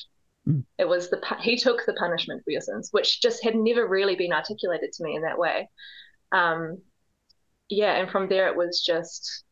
[0.48, 0.66] Mm.
[0.78, 4.16] It was the he took the punishment for your sins, which just had never really
[4.16, 5.70] been articulated to me in that way.
[6.32, 6.82] Um,
[7.70, 9.44] yeah, and from there it was just,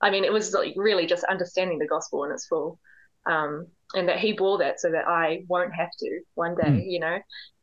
[0.00, 2.78] I mean, it was like really just understanding the gospel in its full,
[3.26, 6.90] um, and that he bore that so that I won't have to one day, Mm.
[6.90, 7.18] you know.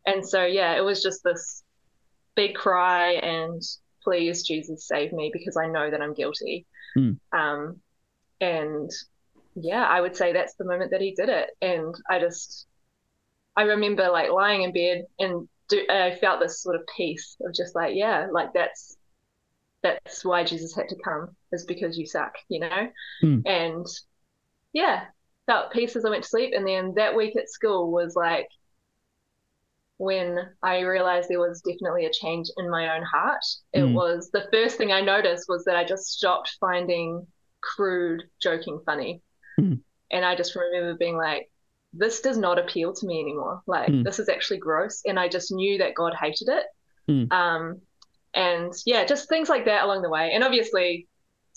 [0.05, 1.63] And so yeah, it was just this
[2.35, 3.61] big cry and
[4.03, 6.65] please Jesus save me because I know that I'm guilty.
[6.97, 7.19] Mm.
[7.31, 7.81] Um,
[8.39, 8.89] and
[9.55, 11.49] yeah, I would say that's the moment that he did it.
[11.61, 12.65] And I just,
[13.57, 17.53] I remember like lying in bed and do, I felt this sort of peace of
[17.53, 18.95] just like, yeah, like that's,
[19.83, 22.89] that's why Jesus had to come is because you suck, you know?
[23.23, 23.41] Mm.
[23.45, 23.85] And
[24.73, 25.05] yeah,
[25.49, 26.53] felt peace as I went to sleep.
[26.55, 28.47] And then that week at school was like,
[29.97, 33.41] when I realized there was definitely a change in my own heart.
[33.73, 33.93] It Mm.
[33.93, 37.25] was the first thing I noticed was that I just stopped finding
[37.62, 39.21] crude joking funny.
[39.59, 39.81] Mm.
[40.12, 41.51] And I just remember being like,
[41.91, 43.62] this does not appeal to me anymore.
[43.67, 44.03] Like, Mm.
[44.05, 45.01] this is actually gross.
[45.05, 46.65] And I just knew that God hated it.
[47.09, 47.33] Mm.
[47.33, 47.81] Um,
[48.35, 50.31] and yeah, just things like that along the way.
[50.31, 51.08] And obviously,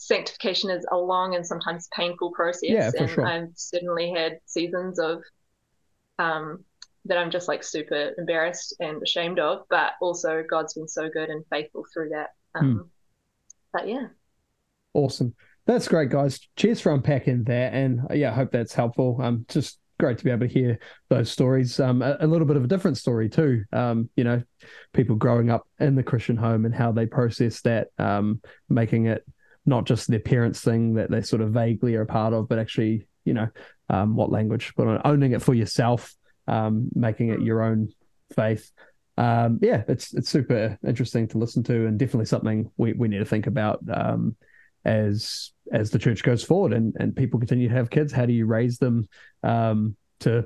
[0.06, 2.70] sanctification is a long and sometimes painful process.
[2.70, 3.26] Yeah, for and sure.
[3.26, 5.22] I've certainly had seasons of
[6.18, 6.64] um,
[7.04, 11.28] that I'm just like super embarrassed and ashamed of, but also God's been so good
[11.28, 12.30] and faithful through that.
[12.54, 12.90] Um,
[13.72, 14.08] But yeah,
[14.94, 15.34] Awesome.
[15.66, 16.40] That's great, guys.
[16.56, 17.72] Cheers for unpacking that.
[17.72, 19.18] And uh, yeah, I hope that's helpful.
[19.22, 21.78] Um, just great to be able to hear those stories.
[21.78, 23.64] Um, a, a little bit of a different story too.
[23.72, 24.42] Um, you know,
[24.92, 29.24] people growing up in the Christian home and how they process that, um, making it
[29.64, 32.58] not just their parents' thing that they sort of vaguely are a part of, but
[32.58, 33.48] actually, you know,
[33.88, 36.14] um, what language, but owning it for yourself,
[36.48, 37.88] um, making it your own
[38.34, 38.70] faith.
[39.16, 43.18] Um, yeah, it's it's super interesting to listen to, and definitely something we, we need
[43.18, 43.80] to think about.
[43.92, 44.36] Um,
[44.84, 48.32] as as the church goes forward and and people continue to have kids how do
[48.32, 49.06] you raise them
[49.42, 50.44] um to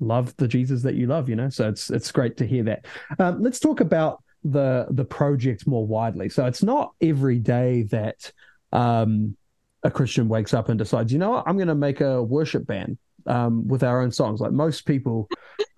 [0.00, 2.86] love the jesus that you love you know so it's it's great to hear that
[3.18, 8.32] um let's talk about the the project more widely so it's not every day that
[8.72, 9.36] um
[9.82, 12.66] a Christian wakes up and decides, you know what, I'm going to make a worship
[12.66, 14.40] band um, with our own songs.
[14.40, 15.28] Like most people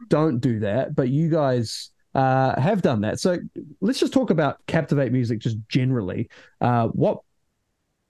[0.09, 3.21] don't do that, but you guys uh, have done that.
[3.21, 3.39] So
[3.81, 6.29] let's just talk about Captivate Music just generally.
[6.61, 7.19] Uh, what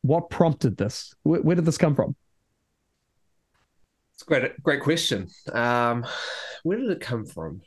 [0.03, 1.15] what prompted this?
[1.23, 2.15] Where, where, did this come from?
[4.13, 5.29] It's a great, great question.
[5.51, 6.05] Um,
[6.63, 7.63] where did it come from?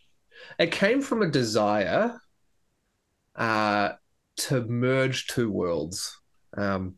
[0.60, 2.22] It came from a desire
[3.38, 3.94] uh,
[4.38, 6.20] to merge two worlds.
[6.56, 6.96] Um,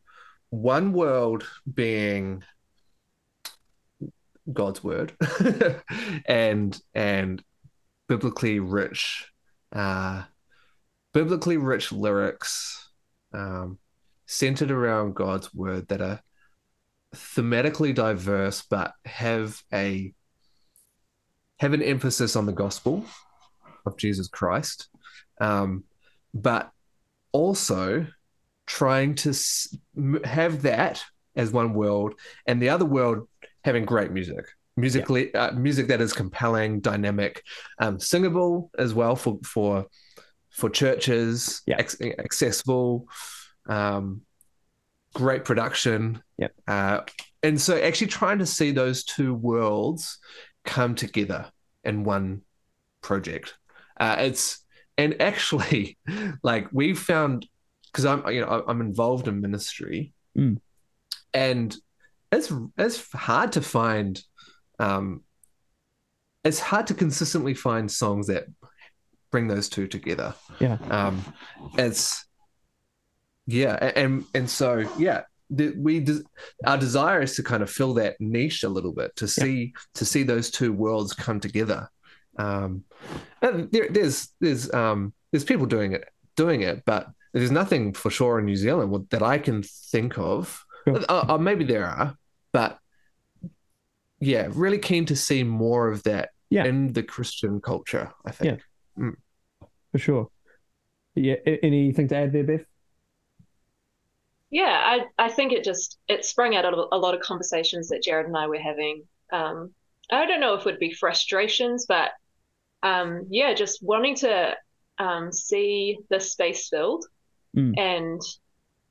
[0.49, 2.43] one world being
[4.51, 5.13] God's word
[6.25, 7.43] and and
[8.07, 9.31] biblically rich,
[9.73, 10.23] uh,
[11.13, 12.89] biblically rich lyrics
[13.33, 13.77] um,
[14.25, 16.21] centered around God's word that are
[17.15, 20.13] thematically diverse but have a
[21.59, 23.05] have an emphasis on the gospel
[23.85, 24.87] of Jesus Christ,
[25.41, 25.83] um,
[26.33, 26.71] but
[27.31, 28.05] also
[28.65, 29.33] trying to
[30.23, 31.03] have that
[31.35, 32.13] as one world
[32.45, 33.27] and the other world
[33.63, 34.45] having great music
[34.77, 35.45] musically yeah.
[35.45, 37.43] uh, music that is compelling dynamic
[37.79, 39.85] um, singable as well for for
[40.49, 41.77] for churches yeah.
[41.77, 43.07] accessible
[43.67, 44.21] um,
[45.13, 47.01] great production yeah uh,
[47.43, 50.17] and so actually trying to see those two worlds
[50.65, 51.51] come together
[51.83, 52.41] in one
[53.01, 53.55] project
[53.99, 54.63] uh, it's
[54.99, 55.97] and actually
[56.43, 57.47] like we found
[57.91, 60.57] because i'm you know i'm involved in ministry mm.
[61.33, 61.75] and
[62.31, 64.21] it's it's hard to find
[64.79, 65.23] um,
[66.43, 68.45] it's hard to consistently find songs that
[69.31, 70.33] bring those two together.
[70.59, 70.77] Yeah.
[70.89, 71.23] Um,
[71.77, 72.25] it's
[73.45, 76.05] yeah, and and so yeah, the, we
[76.65, 79.81] our desire is to kind of fill that niche a little bit to see yeah.
[79.95, 81.89] to see those two worlds come together.
[82.39, 82.85] Um,
[83.41, 88.09] and there, there's there's um, there's people doing it doing it, but there's nothing for
[88.09, 90.65] sure in New Zealand that I can think of.
[90.87, 91.03] Sure.
[91.09, 92.15] Uh, uh, maybe there are,
[92.53, 92.79] but
[94.19, 96.65] yeah, really keen to see more of that yeah.
[96.65, 98.11] in the Christian culture.
[98.25, 98.61] I think.
[98.97, 99.15] Yeah, mm.
[99.91, 100.29] for sure.
[101.15, 101.35] Yeah.
[101.45, 102.65] Anything to add there, Beth?
[104.49, 104.81] Yeah,
[105.17, 108.27] I I think it just it sprung out of a lot of conversations that Jared
[108.27, 109.03] and I were having.
[109.31, 109.73] Um,
[110.11, 112.11] I don't know if it would be frustrations, but
[112.83, 114.55] um, yeah, just wanting to
[114.97, 117.05] um, see the space filled,
[117.55, 117.77] mm.
[117.77, 118.21] and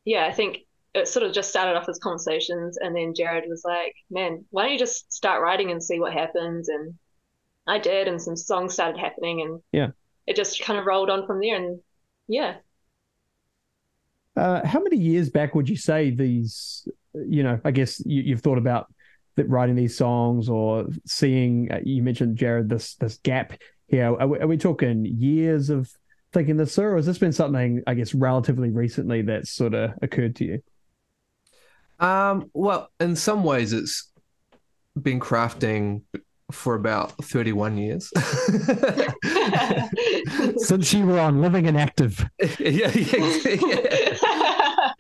[0.05, 0.59] yeah, I think
[0.95, 4.63] it sort of just started off as conversations and then jared was like man why
[4.63, 6.69] don't you just start writing and see what happens?
[6.69, 6.95] And
[7.67, 9.89] i did and some songs started happening and yeah.
[10.27, 11.81] it just kind of rolled on from there and
[12.27, 12.57] yeah.
[14.37, 18.43] Uh, how many years back would you say these you know i guess you, have
[18.43, 18.87] thought about
[19.37, 23.53] writing these songs or seeing uh, you mentioned jared this this gap
[23.89, 25.91] here are we, are we talking years of
[26.33, 29.93] thinking this through or has this been something i guess relatively recently that's sort of
[30.03, 30.63] occurred to you
[32.01, 34.13] um, well, in some ways, it's
[35.01, 36.03] been crafting
[36.53, 38.11] for about 31 years.
[40.57, 42.25] Since you were on Living and Active.
[42.59, 44.93] yeah, yeah, yeah.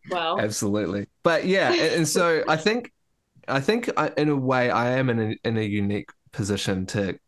[0.10, 0.38] wow.
[0.38, 1.06] Absolutely.
[1.22, 2.92] But yeah, and, and, so I think,
[3.46, 7.18] I think I, in a way, I am in a, in a unique position to,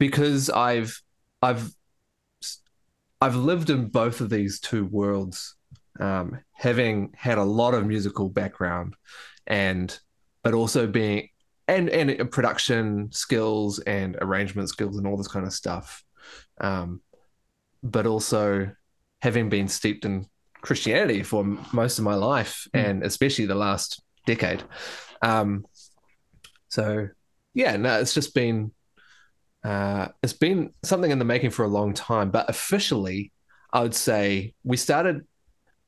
[0.00, 1.00] because I've,
[1.40, 1.70] I've,
[3.20, 5.54] I've lived in both of these two worlds
[6.00, 8.96] um, having had a lot of musical background
[9.46, 9.96] and
[10.42, 11.28] but also being
[11.68, 16.02] and and production skills and arrangement skills and all this kind of stuff
[16.60, 17.02] um,
[17.82, 18.70] but also
[19.20, 20.26] having been steeped in
[20.62, 22.82] christianity for most of my life mm.
[22.82, 24.62] and especially the last decade
[25.22, 25.64] um,
[26.68, 27.08] so
[27.52, 28.70] yeah no it's just been
[29.62, 33.32] uh, it's been something in the making for a long time but officially
[33.72, 35.20] i would say we started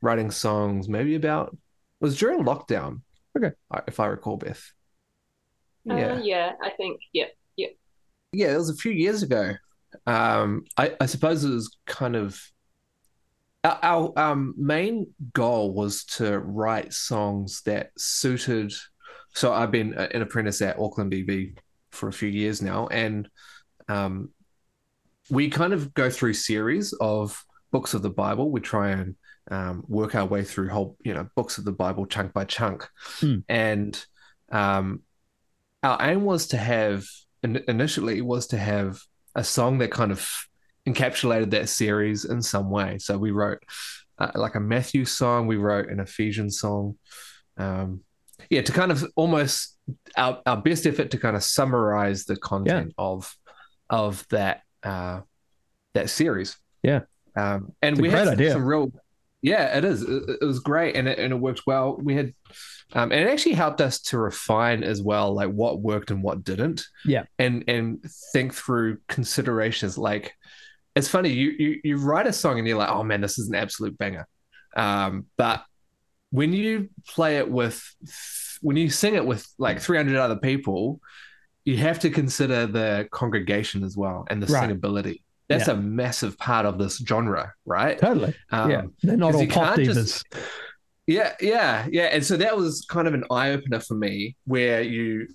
[0.02, 1.56] writing songs maybe about
[2.02, 3.00] was during lockdown.
[3.38, 3.54] Okay,
[3.86, 4.72] if I recall, Beth.
[5.88, 7.68] Uh, yeah, uh, yeah, I think yeah, yeah,
[8.32, 8.52] yeah.
[8.52, 9.54] It was a few years ago.
[10.06, 12.38] Um, I, I suppose it was kind of
[13.64, 18.74] our, our um, main goal was to write songs that suited.
[19.34, 23.28] So I've been an apprentice at Auckland EV for a few years now, and
[23.88, 24.30] um,
[25.30, 28.50] we kind of go through series of books of the Bible.
[28.50, 29.16] We try and
[29.50, 32.88] um, work our way through whole you know books of the Bible chunk by chunk,
[33.20, 33.42] mm.
[33.48, 34.04] and
[34.50, 35.02] um,
[35.82, 37.04] our aim was to have
[37.42, 39.00] initially was to have
[39.34, 40.30] a song that kind of
[40.86, 42.98] encapsulated that series in some way.
[42.98, 43.62] So we wrote
[44.18, 46.98] uh, like a Matthew song, we wrote an Ephesians song.
[47.56, 48.00] Um,
[48.50, 49.78] yeah, to kind of almost
[50.16, 53.04] our, our best effort to kind of summarize the content yeah.
[53.04, 53.34] of
[53.92, 55.20] of that uh,
[55.94, 56.56] that series.
[56.82, 57.02] Yeah,
[57.36, 58.90] um, and we had some, some real
[59.42, 60.02] Yeah, it is.
[60.02, 61.96] It, it was great, and it, and it worked well.
[62.02, 62.34] We had,
[62.94, 66.42] um, and it actually helped us to refine as well, like what worked and what
[66.42, 66.84] didn't.
[67.04, 69.96] Yeah, and and think through considerations.
[69.96, 70.32] Like,
[70.96, 73.48] it's funny you you you write a song and you're like, oh man, this is
[73.48, 74.26] an absolute banger,
[74.74, 75.62] um, but
[76.30, 77.84] when you play it with,
[78.62, 80.98] when you sing it with like 300 other people,
[81.64, 84.68] you have to consider the congregation as well and the right.
[84.68, 85.74] singability that's yeah.
[85.74, 87.98] a massive part of this genre, right?
[87.98, 88.34] Totally.
[88.50, 89.94] Um, yeah, they're not all pop divas.
[89.94, 90.26] Just,
[91.06, 92.04] yeah, yeah, yeah.
[92.04, 95.28] And so that was kind of an eye opener for me, where you,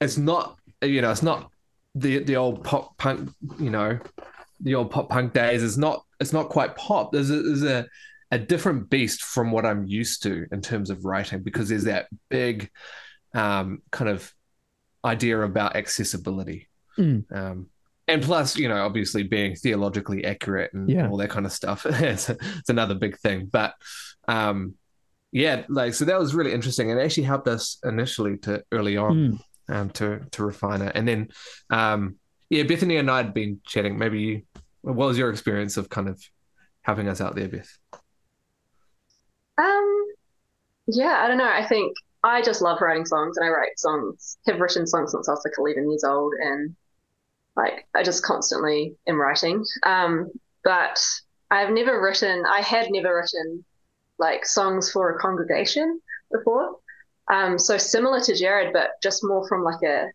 [0.00, 1.50] it's not, you know, it's not
[1.94, 3.98] the the old pop punk, you know,
[4.60, 5.62] the old pop punk days.
[5.62, 7.12] It's not, it's not quite pop.
[7.12, 7.86] There's a, there's a
[8.32, 12.06] a different beast from what I'm used to in terms of writing because there's that
[12.28, 12.70] big
[13.34, 14.32] um, kind of
[15.06, 16.68] idea about accessibility.
[16.98, 17.24] Mm.
[17.34, 17.68] Um,
[18.08, 21.08] and plus, you know, obviously being theologically accurate and yeah.
[21.08, 23.46] all that kind of stuff, it's, it's another big thing.
[23.46, 23.74] But
[24.28, 24.74] um,
[25.32, 28.96] yeah, like so that was really interesting, and it actually helped us initially to early
[28.96, 29.74] on mm.
[29.74, 31.28] um, to to refine it, and then
[31.70, 32.16] um,
[32.48, 33.98] yeah, Bethany and I had been chatting.
[33.98, 34.42] Maybe you,
[34.82, 36.22] what was your experience of kind of
[36.82, 37.76] helping us out there, Beth?
[39.58, 40.06] Um,
[40.86, 41.50] yeah, I don't know.
[41.50, 44.38] I think I just love writing songs, and I write songs.
[44.46, 46.74] Have written songs since I was like 11 years old, and
[47.56, 49.64] like I just constantly am writing.
[49.84, 50.30] Um,
[50.64, 50.98] but
[51.50, 53.64] I've never written, I had never written
[54.18, 56.00] like songs for a congregation
[56.32, 56.76] before.
[57.30, 60.06] Um, so similar to Jared, but just more from like a,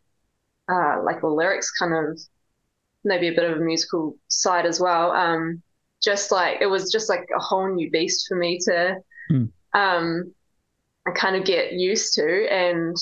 [0.71, 2.19] uh, like the lyrics kind of,
[3.04, 5.12] maybe a bit of a musical side as well.
[5.12, 5.62] Um,
[6.04, 8.97] just like, it was just like a whole new beast for me to,
[9.32, 9.50] mm.
[9.74, 10.34] um,
[11.15, 12.47] kind of get used to.
[12.51, 12.95] And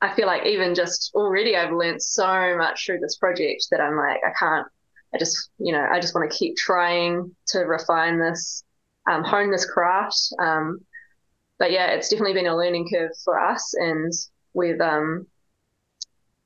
[0.00, 3.96] I feel like even just already I've learned so much through this project that I'm
[3.96, 4.66] like, I can't,
[5.14, 8.64] I just, you know, I just want to keep trying to refine this,
[9.10, 10.18] um, hone this craft.
[10.38, 10.80] Um,
[11.58, 14.12] but yeah, it's definitely been a learning curve for us and
[14.54, 15.26] we've, um,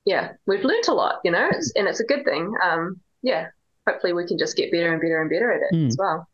[0.04, 2.52] yeah, we've learned a lot, you know, it's, and it's a good thing.
[2.62, 3.48] Um, yeah,
[3.86, 5.86] hopefully we can just get better and better and better at it mm.
[5.86, 6.28] as well.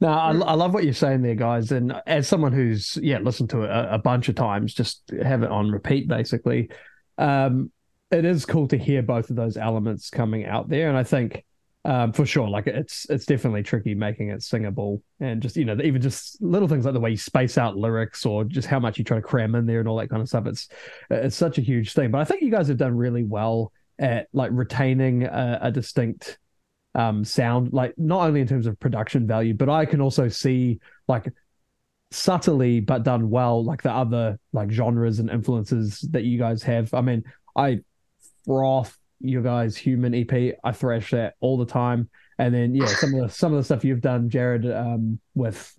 [0.00, 1.72] No, I, I, love what you're saying there, guys.
[1.72, 5.42] And as someone who's yeah listened to it a, a bunch of times, just have
[5.42, 6.70] it on repeat, basically.
[7.16, 7.72] Um,
[8.10, 11.44] it is cool to hear both of those elements coming out there, and I think
[11.84, 15.76] um, for sure, like it's it's definitely tricky making it singable, and just you know
[15.82, 18.98] even just little things like the way you space out lyrics or just how much
[18.98, 20.46] you try to cram in there and all that kind of stuff.
[20.46, 20.68] It's
[21.10, 24.28] it's such a huge thing, but I think you guys have done really well at
[24.32, 26.38] like retaining a, a distinct
[26.94, 30.80] um, sound, like not only in terms of production value, but I can also see
[31.06, 31.32] like
[32.10, 36.92] subtly but done well, like the other like genres and influences that you guys have.
[36.94, 37.24] I mean,
[37.56, 37.80] I
[38.44, 40.54] froth your guys' human EP.
[40.64, 42.08] I thrash that all the time.
[42.38, 45.76] And then yeah, some of the some of the stuff you've done, Jared, um, with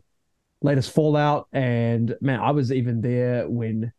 [0.62, 3.94] latest Fallout, and man, I was even there when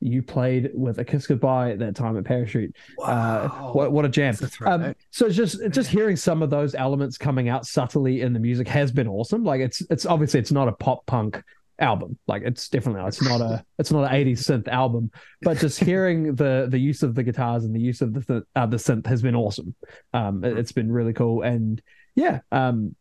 [0.00, 2.74] you played with a kiss goodbye at that time at Parachute.
[2.98, 3.68] Uh, wow.
[3.68, 4.36] Uh, what what a jam!
[4.64, 8.40] Um, so it's just just hearing some of those elements coming out subtly in the
[8.40, 9.44] music has been awesome.
[9.44, 11.42] Like it's it's obviously it's not a pop punk
[11.78, 12.18] album.
[12.26, 13.08] Like it's definitely not.
[13.08, 15.10] It's not a it's not an 80s synth album.
[15.42, 18.66] But just hearing the the use of the guitars and the use of the uh,
[18.66, 19.74] the synth has been awesome.
[20.12, 21.80] Um, it, has been really cool and
[22.14, 22.94] yeah, um,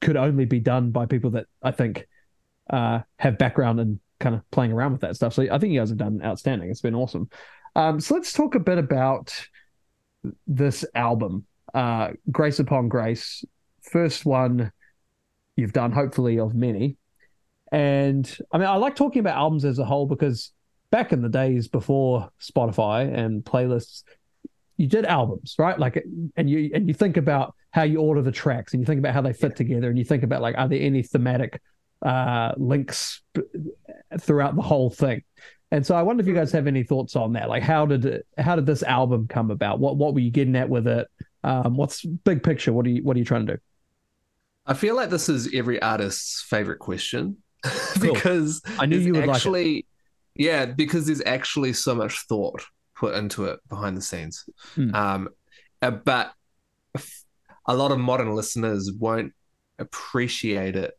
[0.00, 2.06] could only be done by people that I think
[2.70, 5.34] uh, have background in kind of playing around with that stuff.
[5.34, 6.70] So I think you guys have done outstanding.
[6.70, 7.28] It's been awesome.
[7.74, 9.34] Um, so let's talk a bit about
[10.46, 13.44] this album, uh, Grace Upon Grace.
[13.82, 14.70] First one
[15.56, 16.96] you've done, hopefully, of many.
[17.72, 20.52] And I mean, I like talking about albums as a whole because
[20.90, 24.02] back in the days before Spotify and playlists,
[24.76, 25.78] you did albums, right?
[25.78, 26.04] Like,
[26.36, 29.14] and you and you think about how you order the tracks, and you think about
[29.14, 31.60] how they fit together, and you think about like, are there any thematic
[32.02, 33.22] uh, links
[34.20, 35.22] throughout the whole thing.
[35.72, 37.48] And so I wonder if you guys have any thoughts on that.
[37.48, 39.78] Like, how did it, how did this album come about?
[39.78, 41.08] What what were you getting at with it?
[41.44, 42.72] Um, what's big picture?
[42.72, 43.60] What are you what are you trying to do?
[44.66, 47.38] I feel like this is every artist's favorite question
[48.00, 49.86] because I knew you would actually, like
[50.34, 52.62] yeah, because there's actually so much thought
[52.96, 54.44] put into it behind the scenes.
[54.74, 54.94] Hmm.
[54.94, 55.28] Um,
[55.80, 56.32] uh, but
[57.66, 59.32] a lot of modern listeners won't
[59.78, 60.94] appreciate it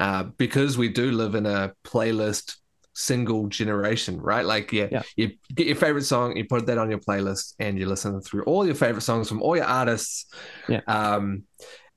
[0.00, 2.56] uh, because we do live in a playlist
[2.94, 4.44] single generation, right?
[4.44, 7.78] Like, yeah, yeah, you get your favorite song, you put that on your playlist, and
[7.78, 10.26] you listen through all your favorite songs from all your artists.
[10.68, 10.80] Yeah.
[10.86, 11.44] Um,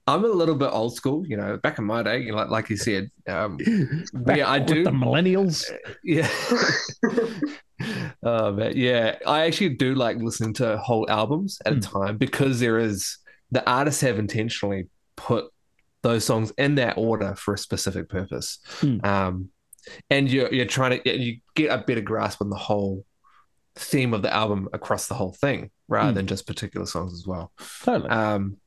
[0.06, 1.56] I'm a little bit old school, you know.
[1.56, 3.58] Back in my day, you know, like, like you said, um,
[4.28, 5.64] yeah, I do the millennials.
[6.04, 6.30] Yeah.
[8.24, 9.16] oh man, yeah.
[9.26, 11.86] I actually do like listening to whole albums at mm.
[11.86, 11.99] a hmm.
[11.99, 13.18] time because there is
[13.51, 15.53] the artists have intentionally put
[16.04, 18.60] those songs in that order for a specific purpose.
[18.80, 18.97] Hmm.
[19.04, 19.49] Um,
[20.10, 23.06] and you're you're trying to you get a better grasp on the whole
[23.76, 26.16] theme of the album across the whole thing rather Hmm.
[26.16, 27.51] than just particular songs as well.
[27.82, 28.10] Totally.
[28.10, 28.58] Um,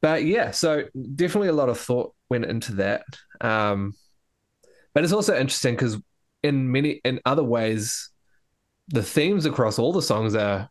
[0.00, 0.84] but yeah, so
[1.14, 3.02] definitely a lot of thought went into that.
[3.40, 3.94] Um,
[4.94, 5.96] but it's also interesting because
[6.42, 8.10] in many in other ways,
[8.88, 10.70] the themes across all the songs are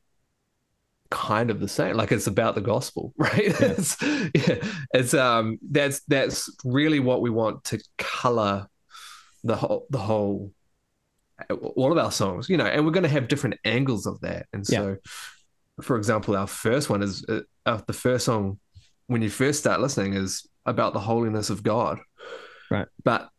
[1.09, 1.95] kind of the same.
[1.95, 3.33] Like it's about the gospel, right?
[3.61, 8.67] it's yeah, it's um that's that's really what we want to color
[9.43, 10.51] the whole the whole
[11.51, 14.47] all of our songs, you know, and we're going to have different angles of that.
[14.53, 14.97] And so,
[15.81, 18.59] for example, our first one is uh, uh, the first song
[19.05, 21.99] when you first start listening is about the holiness of God,
[22.69, 22.87] Right.
[23.03, 23.29] But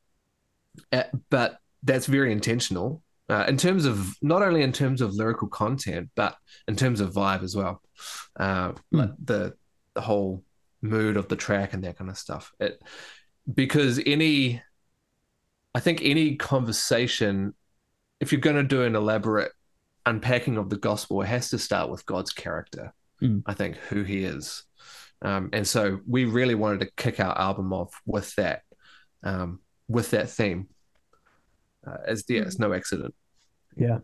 [0.92, 5.48] uh, but that's very intentional uh, in terms of not only in terms of lyrical
[5.48, 7.82] content, but in terms of vibe as well.
[8.38, 9.54] Uh, like the
[9.94, 10.44] the whole
[10.80, 12.52] mood of the track and that kind of stuff.
[12.60, 12.80] It
[13.52, 14.62] because any,
[15.74, 17.54] I think any conversation,
[18.20, 19.52] if you're going to do an elaborate
[20.06, 22.92] unpacking of the gospel, it has to start with God's character.
[23.22, 23.42] Mm.
[23.46, 24.64] I think who He is,
[25.22, 28.62] um, and so we really wanted to kick our album off with that,
[29.24, 30.68] um, with that theme.
[31.88, 33.14] Uh, as yeah, it's no accident.
[33.76, 33.98] Yeah.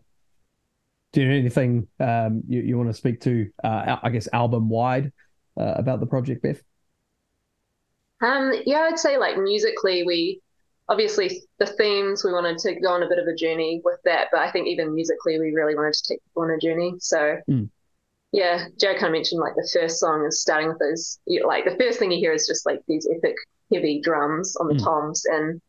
[1.11, 4.69] Do you know anything um, you, you want to speak to, uh, I guess, album
[4.69, 5.11] wide
[5.59, 6.61] uh, about the project, Beth?
[8.21, 10.41] Um, yeah, I'd say like musically, we
[10.89, 14.27] obviously the themes we wanted to go on a bit of a journey with that,
[14.31, 16.95] but I think even musically we really wanted to take people on a journey.
[16.99, 17.69] So Mm.
[18.31, 21.65] yeah, Joe kind of mentioned like the first song is starting with those you- like
[21.65, 23.35] the first thing you hear is just like these epic
[23.73, 24.83] heavy drums on the Mm.
[24.83, 25.61] toms and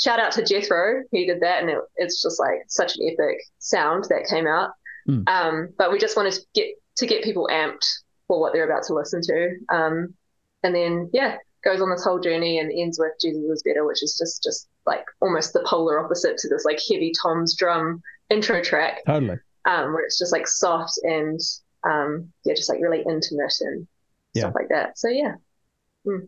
[0.00, 3.38] shout out to Jethro, he did that and it, it's just like such an epic
[3.58, 4.70] sound that came out.
[5.08, 5.28] Mm.
[5.28, 7.84] Um, but we just wanted to get to get people amped
[8.28, 9.56] for what they're about to listen to.
[9.74, 10.14] Um,
[10.62, 14.02] and then yeah, goes on this whole journey and ends with Jesus is better, which
[14.02, 18.62] is just just like almost the polar opposite to this like heavy toms drum intro
[18.62, 19.38] track, Totally.
[19.66, 21.40] um, where it's just like soft and
[21.88, 23.86] um, yeah, just like really intimate and
[24.34, 24.42] Yeah.
[24.42, 24.98] stuff like that.
[24.98, 25.34] So yeah,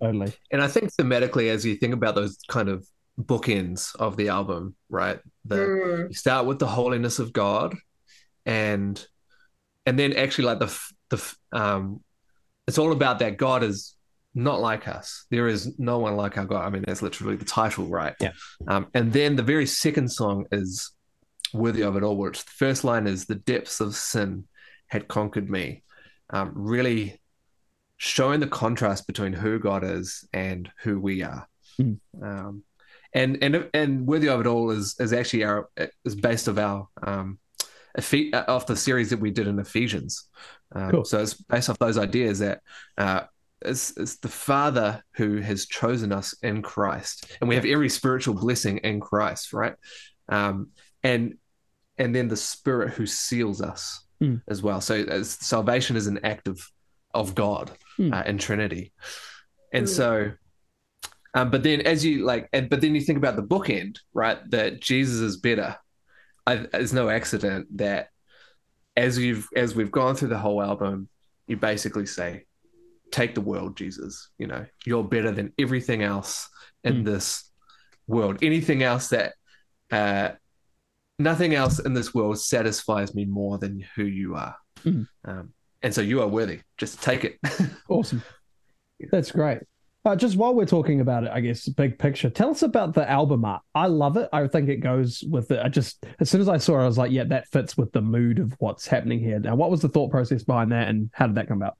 [0.00, 0.32] Totally.
[0.50, 2.86] And I think thematically, as you think about those kind of
[3.20, 5.20] bookends of the album, right?
[5.44, 7.74] The Mm, you start with the holiness of God,
[8.46, 9.04] and
[9.86, 10.78] and then actually like the
[11.10, 12.02] the um,
[12.66, 13.96] it's all about that God is
[14.34, 15.26] not like us.
[15.30, 16.64] There is no one like our God.
[16.64, 18.14] I mean, that's literally the title, right?
[18.20, 18.32] Yeah.
[18.66, 20.90] Um, and then the very second song is
[21.52, 24.46] worthy of it all, which the first line is the depths of sin
[24.86, 25.82] had conquered me.
[26.30, 27.20] Um, really
[27.98, 31.46] showing the contrast between who God is and who we are.
[31.78, 31.98] Mm.
[32.22, 32.64] Um,
[33.14, 35.68] and and and worthy of it all is is actually our
[36.04, 37.38] is based of our um,
[37.98, 40.28] Ephe- uh, off the series that we did in Ephesians.
[40.74, 41.04] Um, Cool.
[41.04, 42.60] So it's based off those ideas that
[42.96, 43.22] uh,
[43.60, 48.34] it's, it's the Father who has chosen us in Christ, and we have every spiritual
[48.34, 49.74] blessing in Christ, right?
[50.28, 50.70] Um,
[51.02, 51.34] and
[51.98, 54.40] and then the Spirit who seals us Mm.
[54.48, 54.80] as well.
[54.80, 56.60] So as salvation is an act of
[57.12, 58.14] of God Mm.
[58.14, 58.92] uh, in Trinity,
[59.72, 59.88] and Mm.
[59.90, 60.32] so.
[61.34, 64.38] Um, but then, as you like, and but then you think about the bookend, right?
[64.50, 65.76] That Jesus is better.
[66.46, 68.08] I, it's no accident that
[68.96, 71.08] as you've as we've gone through the whole album,
[71.46, 72.44] you basically say,
[73.10, 74.28] "Take the world, Jesus.
[74.38, 76.48] You know, you're better than everything else
[76.84, 77.04] in Mm.
[77.06, 77.50] this
[78.06, 78.38] world.
[78.42, 79.34] Anything else that,
[79.90, 80.32] uh,
[81.18, 84.56] nothing else in this world satisfies me more than who you are.
[84.84, 85.06] Mm.
[85.24, 86.60] Um, and so you are worthy.
[86.76, 87.38] Just take it.
[87.88, 88.22] Awesome.
[89.10, 89.60] That's great.
[90.04, 92.28] Uh, just while we're talking about it, I guess big picture.
[92.28, 93.62] Tell us about the album art.
[93.72, 94.28] I love it.
[94.32, 95.60] I think it goes with it.
[95.64, 97.92] I just as soon as I saw it, I was like, yeah, that fits with
[97.92, 99.38] the mood of what's happening here.
[99.38, 101.76] Now, what was the thought process behind that, and how did that come about?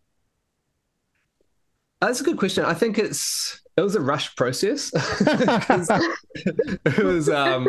[2.01, 2.65] That's a good question.
[2.65, 4.93] I think it's it was a rush process.
[4.95, 7.67] it was um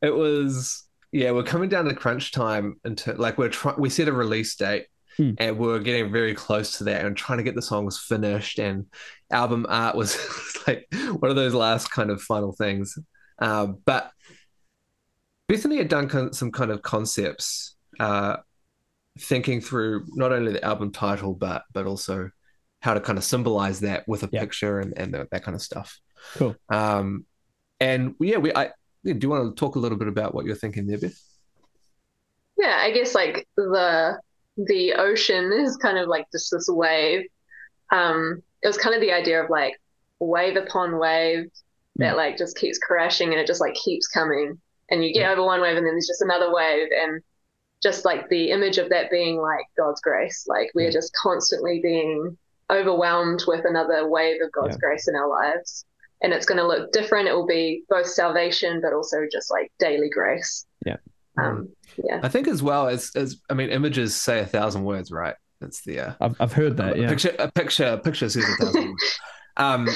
[0.00, 4.06] it was yeah we're coming down to crunch time into like we're trying we set
[4.06, 4.86] a release date
[5.16, 5.30] Hmm.
[5.38, 8.84] and we're getting very close to that and trying to get the songs finished and
[9.30, 10.16] album art was
[10.66, 10.86] like
[11.18, 12.98] one of those last kind of final things
[13.40, 14.10] um, but
[15.48, 18.36] bethany had done con- some kind of concepts uh,
[19.18, 22.30] thinking through not only the album title but but also
[22.82, 24.40] how to kind of symbolize that with a Yeah.
[24.40, 25.98] picture and, and that kind of stuff
[26.34, 26.56] Cool.
[26.70, 27.26] um,
[27.80, 28.70] and yeah, we I
[29.04, 31.18] yeah, do you want to talk a little bit about what you're thinking there, Beth?
[32.56, 34.18] yeah, I guess like the
[34.56, 37.22] the ocean is kind of like just this wave.
[37.92, 39.74] Um, it was kind of the idea of like
[40.20, 41.46] wave upon wave
[41.96, 45.42] that like just keeps crashing and it just like keeps coming and you get over
[45.44, 47.22] one wave and then there's just another wave and
[47.82, 50.92] just like the image of that being like God's grace like we're Mm.
[50.92, 52.36] just constantly being
[52.70, 54.80] overwhelmed with another wave of God's Yeah.
[54.80, 55.84] grace in our lives.
[56.22, 57.28] And it's going to look different.
[57.28, 60.66] It will be both salvation, but also just like daily grace.
[60.84, 60.96] Yeah.
[61.38, 61.68] Um,
[62.02, 62.20] yeah.
[62.22, 65.36] I think as well as as I mean, images say a thousand words, right?
[65.60, 66.96] That's the uh, I've, I've heard that.
[66.96, 67.08] a Yeah.
[67.08, 67.34] picture.
[67.38, 67.86] A picture.
[67.86, 68.94] A picture says a thousand.
[69.56, 69.88] Um,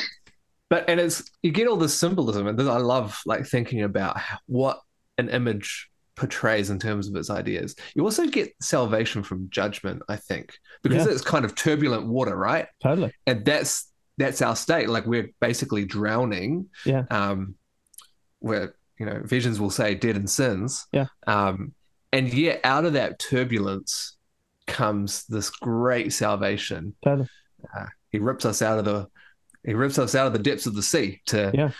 [0.70, 4.80] but and it's you get all this symbolism, and I love like thinking about what
[5.18, 7.74] an image portrays in terms of its ideas.
[7.94, 11.12] You also get salvation from judgment, I think, because Yeah.
[11.12, 12.66] it's kind of turbulent water, right?
[12.82, 13.12] Totally.
[13.26, 17.04] and that's that's our state like we're basically drowning Yeah.
[17.11, 17.54] um
[18.40, 21.06] where you know Ephesians will say dead in sins Yeah.
[21.26, 21.72] um
[22.12, 24.16] and yet out of that turbulence
[24.71, 27.29] comes this great salvation Totally.
[28.11, 29.07] he rips us out of the
[29.64, 31.71] he rips us out of the depths of the sea to Yeah.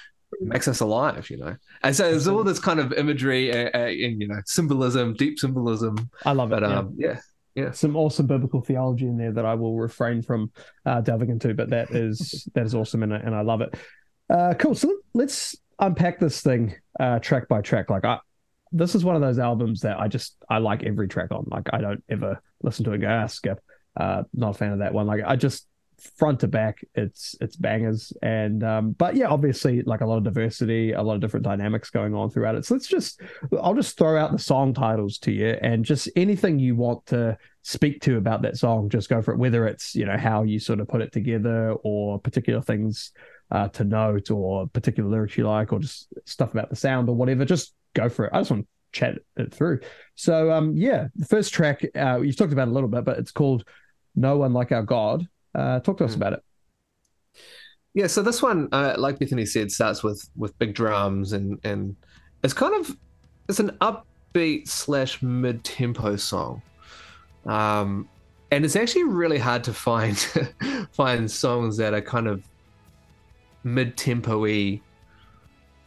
[0.41, 3.87] makes us alive you know and so there's all this kind of imagery uh, uh,
[3.87, 6.61] and you know symbolism deep symbolism I love it.
[6.61, 6.79] but yeah.
[6.79, 6.97] um
[7.55, 10.53] yeah some awesome biblical theology in there that I will refrain from
[10.87, 13.75] uh, delving into, but that is that is awesome and I, and I love it.
[14.31, 14.75] Uh, cool.
[14.77, 17.91] So let's unpack this thing uh, track by track.
[17.91, 18.19] Like I,
[18.73, 21.47] this is one of those albums that I just I like every track on.
[21.51, 23.61] Like I don't ever listen to and go ah skip.
[23.97, 25.07] Uh, not a fan of that one.
[25.07, 25.67] Like I just
[26.17, 28.13] front to back, it's it's bangers.
[28.23, 31.91] And um, but yeah, obviously like a lot of diversity, a lot of different dynamics
[31.91, 32.65] going on throughout it.
[32.65, 33.21] So let's just
[33.61, 37.37] I'll just throw out the song titles to you and just anything you want to
[37.63, 39.39] speak to about that song, just go for it.
[39.39, 43.13] Whether it's you know how you sort of put it together or particular things
[43.51, 47.15] uh, to note or particular lyrics you like or just stuff about the sound or
[47.15, 48.31] whatever, just go for it.
[48.33, 49.81] I just want to chat it through.
[50.15, 53.33] So um yeah, the first track uh, you've talked about a little bit, but it's
[53.33, 53.65] called
[54.15, 56.17] "No One Like Our God." Uh, talk to us Mm.
[56.17, 56.41] about it.
[57.93, 61.97] Yeah, so this one, uh, like Bethany said, starts with with big drums and and
[62.45, 62.97] it's kind of
[63.49, 66.63] it's an upbeat slash mid tempo song,
[67.47, 68.09] um,
[68.53, 70.17] and it's actually really hard to find
[70.93, 72.45] find songs that are kind of
[73.65, 74.81] mid tempo y.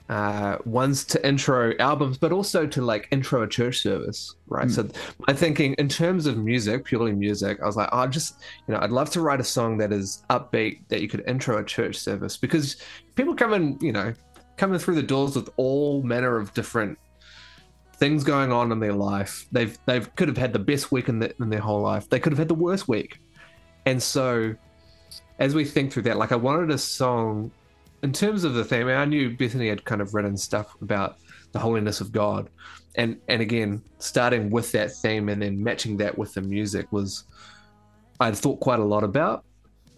[0.09, 4.67] Uh, ones to intro albums, but also to like intro a church service, right?
[4.67, 4.71] Mm.
[4.71, 4.89] So
[5.25, 8.73] my thinking in terms of music, purely music, I was like, I oh, just you
[8.73, 11.63] know, I'd love to write a song that is upbeat that you could intro a
[11.63, 12.77] church service because
[13.15, 14.13] people come in, you know,
[14.57, 16.97] coming through the doors with all manner of different
[17.95, 19.47] things going on in their life.
[19.51, 22.09] They've they've could have had the best week in, the, in their whole life.
[22.09, 23.19] They could have had the worst week,
[23.85, 24.53] and so
[25.39, 27.51] as we think through that, like I wanted a song
[28.03, 28.87] in terms of the theme.
[28.87, 31.17] I knew Bethany had kind of written stuff about
[31.53, 32.49] the holiness of God,
[32.95, 37.23] and and again starting with that theme and then matching that with the music was
[38.19, 39.43] I'd thought quite a lot about.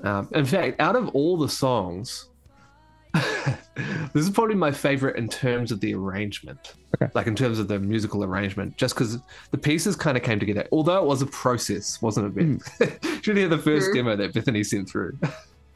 [0.04, 2.30] Um, in fact, out of all the songs,
[3.14, 7.10] this is probably my favorite in terms of the arrangement, Okay.
[7.16, 9.20] like in terms of the musical arrangement, just because
[9.52, 10.68] the pieces kind of came together.
[10.72, 12.62] Although it was a process, wasn't it?
[12.80, 13.22] Beth?
[13.24, 15.18] Should hear the first demo that Bethany sent through.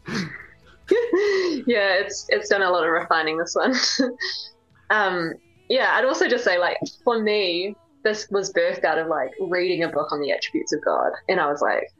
[1.68, 3.74] yeah, it's it's done a lot of refining this one.
[4.90, 5.34] um,
[5.70, 9.84] yeah, I'd also just say like for me, this was birthed out of like reading
[9.84, 11.94] a book on the attributes of God, and I was like,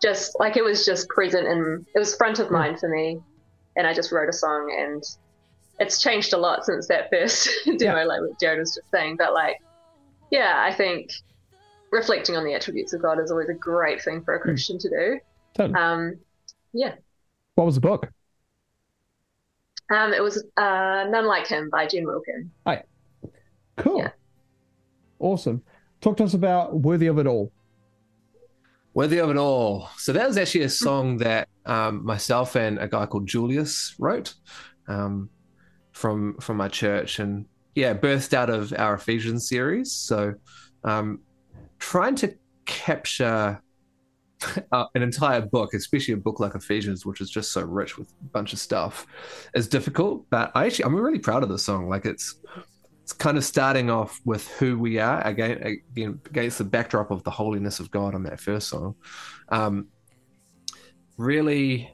[0.00, 3.20] just like it was just present and it was front of mind for me,
[3.76, 5.02] and I just wrote a song, and
[5.78, 9.16] it's changed a lot since that first demo, like what Jared was just saying.
[9.16, 9.56] But like,
[10.30, 11.12] yeah, I think
[11.92, 14.88] reflecting on the attributes of God is always a great thing for a Christian to
[14.88, 15.20] do.
[15.54, 15.78] Totally.
[15.78, 16.18] Um,
[16.72, 16.94] yeah.
[17.54, 18.10] What was the book?
[19.90, 22.50] Um, it was uh, None Like Him by Jen Wilkin.
[22.66, 22.84] Hi.
[23.76, 23.98] Cool.
[23.98, 24.10] Yeah.
[25.18, 25.62] Awesome.
[26.00, 27.52] Talk to us about Worthy of It All.
[28.94, 29.88] Worthy of it all.
[29.96, 34.34] So that was actually a song that um, myself and a guy called Julius wrote
[34.86, 35.30] um,
[35.92, 39.92] from from my church, and yeah, birthed out of our Ephesians series.
[39.92, 40.34] So
[40.84, 41.20] um,
[41.78, 42.34] trying to
[42.66, 43.62] capture
[44.72, 48.10] uh, an entire book, especially a book like Ephesians, which is just so rich with
[48.20, 49.06] a bunch of stuff,
[49.54, 50.26] is difficult.
[50.30, 51.88] But I actually, I'm really proud of the song.
[51.88, 52.36] Like it's
[53.02, 57.24] it's kind of starting off with who we are again, again against the backdrop of
[57.24, 58.94] the holiness of God on that first song.
[59.48, 59.88] Um,
[61.16, 61.92] really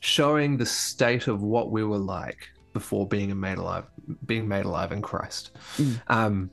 [0.00, 3.84] showing the state of what we were like before being made alive,
[4.26, 5.52] being made alive in Christ.
[5.76, 6.00] Mm.
[6.08, 6.50] Um,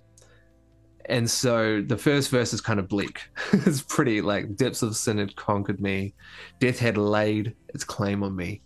[1.10, 3.22] and so the first verse is kind of bleak.
[3.54, 6.14] it's pretty like depths of sin had conquered me,
[6.60, 8.62] death had laid its claim on me.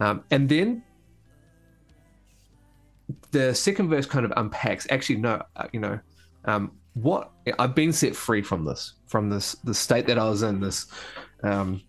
[0.00, 0.82] Um, and then
[3.30, 4.86] the second verse kind of unpacks.
[4.90, 5.98] Actually, no, uh, you know,
[6.44, 10.42] um, what I've been set free from this, from this, the state that I was
[10.42, 10.60] in.
[10.60, 10.86] This,
[11.42, 11.82] um,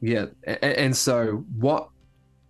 [0.00, 1.88] yeah, and, and so what?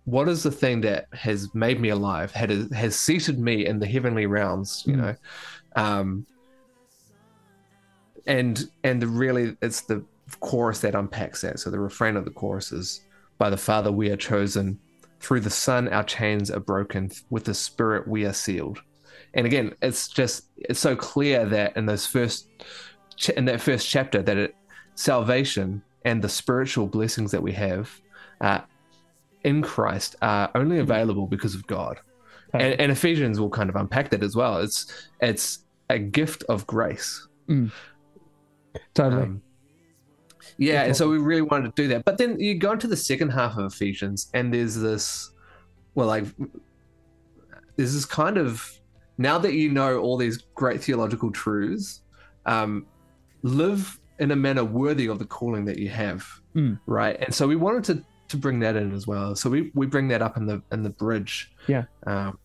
[0.07, 2.31] What is the thing that has made me alive?
[2.31, 4.83] Had has seated me in the heavenly realms?
[4.85, 4.97] You Mm.
[4.97, 5.15] know,
[5.75, 6.27] um,
[8.27, 10.03] and and the really it's the
[10.39, 11.59] chorus that unpacks that.
[11.59, 13.01] So the refrain of the chorus is
[13.37, 14.79] By the Father we are chosen,
[15.19, 18.81] through the Son our chains are broken, with the Spirit we are sealed.
[19.33, 22.49] And again, it's just it's so clear that in those first
[23.35, 24.55] in that first chapter that it,
[24.95, 27.89] salvation and the spiritual blessings that we have
[28.41, 28.59] uh,
[29.43, 31.99] in Christ are only available because of God.
[32.53, 34.59] And, and, Ephesians will kind of unpack that as well.
[34.59, 35.59] It's it's
[35.89, 37.27] a gift of grace.
[37.49, 37.71] Mm.
[38.93, 39.23] Totally.
[39.23, 39.41] Um,
[40.57, 42.05] yeah, and so we really wanted to do that.
[42.05, 45.31] But then you go into the second half of Ephesians, and there's this,
[45.95, 46.25] well, like,
[47.75, 48.79] there's this kind of
[49.17, 52.01] now that you know all these great theological truths,
[52.45, 52.85] um,
[53.43, 56.79] live in a manner worthy of the calling that you have, mm.
[56.85, 57.19] right?
[57.19, 59.35] And so we wanted to to bring that in as well.
[59.35, 61.51] So we we bring that up in the in the bridge.
[61.67, 61.83] Yeah.
[62.07, 62.39] Um,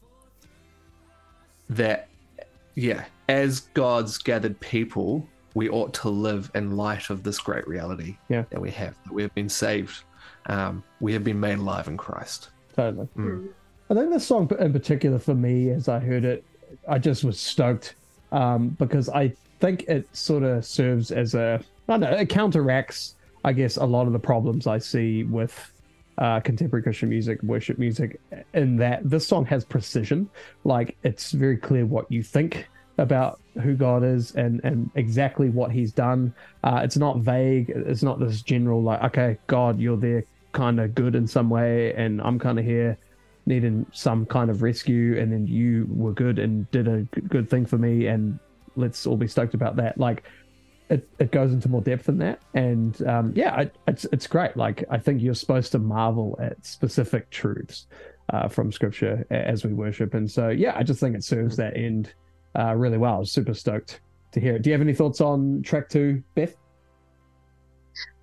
[1.70, 2.08] that,
[2.74, 8.16] yeah, as God's gathered people, we ought to live in light of this great reality
[8.28, 8.44] yeah.
[8.50, 8.94] that we have.
[9.04, 10.04] That we have been saved.
[10.46, 12.50] Um, we have been made alive in Christ.
[12.74, 13.08] Totally.
[13.16, 13.48] Mm.
[13.90, 16.44] I think this song in particular for me, as I heard it,
[16.88, 17.96] I just was stoked
[18.32, 23.16] um, because I think it sort of serves as a, I don't know, it counteracts,
[23.44, 25.72] I guess, a lot of the problems I see with
[26.18, 28.20] uh, contemporary Christian music, worship music,
[28.54, 30.30] in that this song has precision.
[30.64, 32.68] Like it's very clear what you think
[32.98, 36.34] about who God is and and exactly what He's done.
[36.62, 37.70] Uh, it's not vague.
[37.74, 41.94] It's not this general like, okay, God, you're there, kind of good in some way,
[41.94, 42.98] and I'm kind of here
[43.46, 47.66] needing some kind of rescue, and then you were good and did a good thing
[47.66, 48.38] for me, and
[48.76, 49.98] let's all be stoked about that.
[49.98, 50.24] Like.
[50.92, 54.56] It, it goes into more depth than that, and um, yeah, it, it's it's great.
[54.56, 57.86] Like I think you're supposed to marvel at specific truths
[58.30, 61.76] uh, from Scripture as we worship, and so yeah, I just think it serves that
[61.76, 62.12] end
[62.58, 63.16] uh, really well.
[63.16, 64.00] I was super stoked
[64.32, 64.62] to hear it.
[64.62, 66.56] Do you have any thoughts on track two, Beth?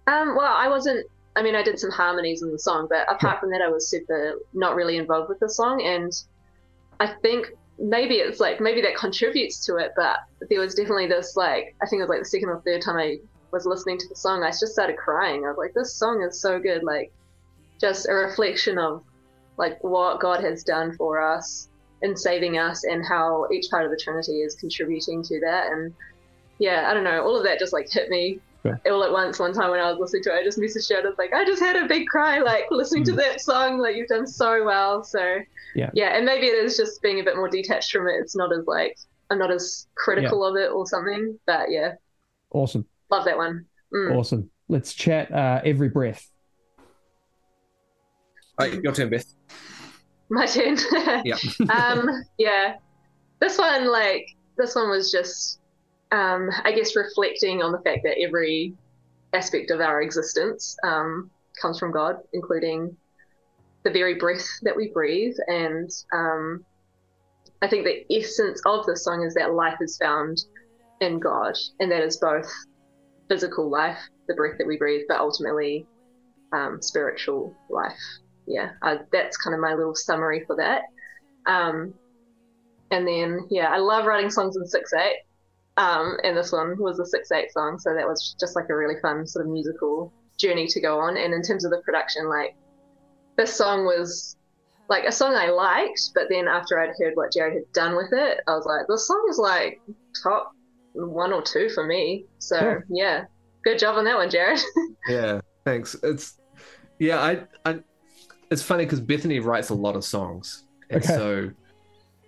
[0.07, 1.05] Um, well, I wasn't.
[1.35, 3.39] I mean, I did some harmonies in the song, but apart sure.
[3.41, 5.83] from that, I was super not really involved with the song.
[5.83, 6.11] And
[6.99, 7.47] I think
[7.77, 10.17] maybe it's like maybe that contributes to it, but
[10.49, 12.97] there was definitely this like I think it was like the second or third time
[12.97, 13.17] I
[13.51, 15.45] was listening to the song, I just started crying.
[15.45, 17.11] I was like, this song is so good, like
[17.79, 19.03] just a reflection of
[19.57, 21.69] like what God has done for us
[22.01, 25.71] in saving us and how each part of the Trinity is contributing to that.
[25.71, 25.93] And
[26.59, 28.75] yeah, I don't know, all of that just like hit me yeah.
[28.91, 29.39] all at once.
[29.39, 30.97] One time when I was listening to it, I just messaged you.
[30.97, 33.07] I was like, I just had a big cry, like listening mm.
[33.07, 33.79] to that song.
[33.79, 35.03] Like you've done so well.
[35.03, 35.39] So
[35.75, 38.15] yeah, yeah, and maybe it is just being a bit more detached from it.
[38.19, 38.97] It's not as like
[39.29, 40.49] I'm not as critical yeah.
[40.49, 41.37] of it or something.
[41.45, 41.93] But yeah,
[42.51, 42.85] awesome.
[43.09, 43.65] Love that one.
[43.93, 44.15] Mm.
[44.15, 44.49] Awesome.
[44.67, 46.29] Let's chat uh, every breath.
[48.59, 49.25] All right, your turn, Beth.
[50.29, 50.77] My turn.
[51.23, 51.37] yeah.
[51.69, 52.75] um, yeah.
[53.39, 55.59] This one, like, this one was just,
[56.11, 58.73] um, I guess, reflecting on the fact that every
[59.33, 61.29] aspect of our existence um,
[61.61, 62.95] comes from God, including
[63.83, 65.35] the very breath that we breathe.
[65.47, 66.65] And um,
[67.61, 70.43] I think the essence of this song is that life is found
[70.99, 72.51] in God, and that is both
[73.29, 75.85] physical life, the breath that we breathe, but ultimately
[76.53, 77.93] um, spiritual life
[78.47, 80.83] yeah, uh, that's kind of my little summary for that.
[81.45, 81.93] Um,
[82.91, 85.13] and then, yeah, I love writing songs in 6 8.
[85.77, 87.79] Um, and this one was a 6 8 song.
[87.79, 91.17] So that was just like a really fun sort of musical journey to go on.
[91.17, 92.55] And in terms of the production, like
[93.37, 94.37] this song was
[94.89, 98.13] like a song I liked, but then after I'd heard what Jared had done with
[98.13, 99.81] it, I was like, this song is like
[100.23, 100.53] top
[100.93, 102.25] one or two for me.
[102.39, 103.23] So yeah, yeah.
[103.63, 104.59] good job on that one, Jared.
[105.09, 105.95] yeah, thanks.
[106.03, 106.39] It's
[106.99, 107.79] yeah, I I
[108.49, 111.13] it's funny because Bethany writes a lot of songs, and okay.
[111.13, 111.51] so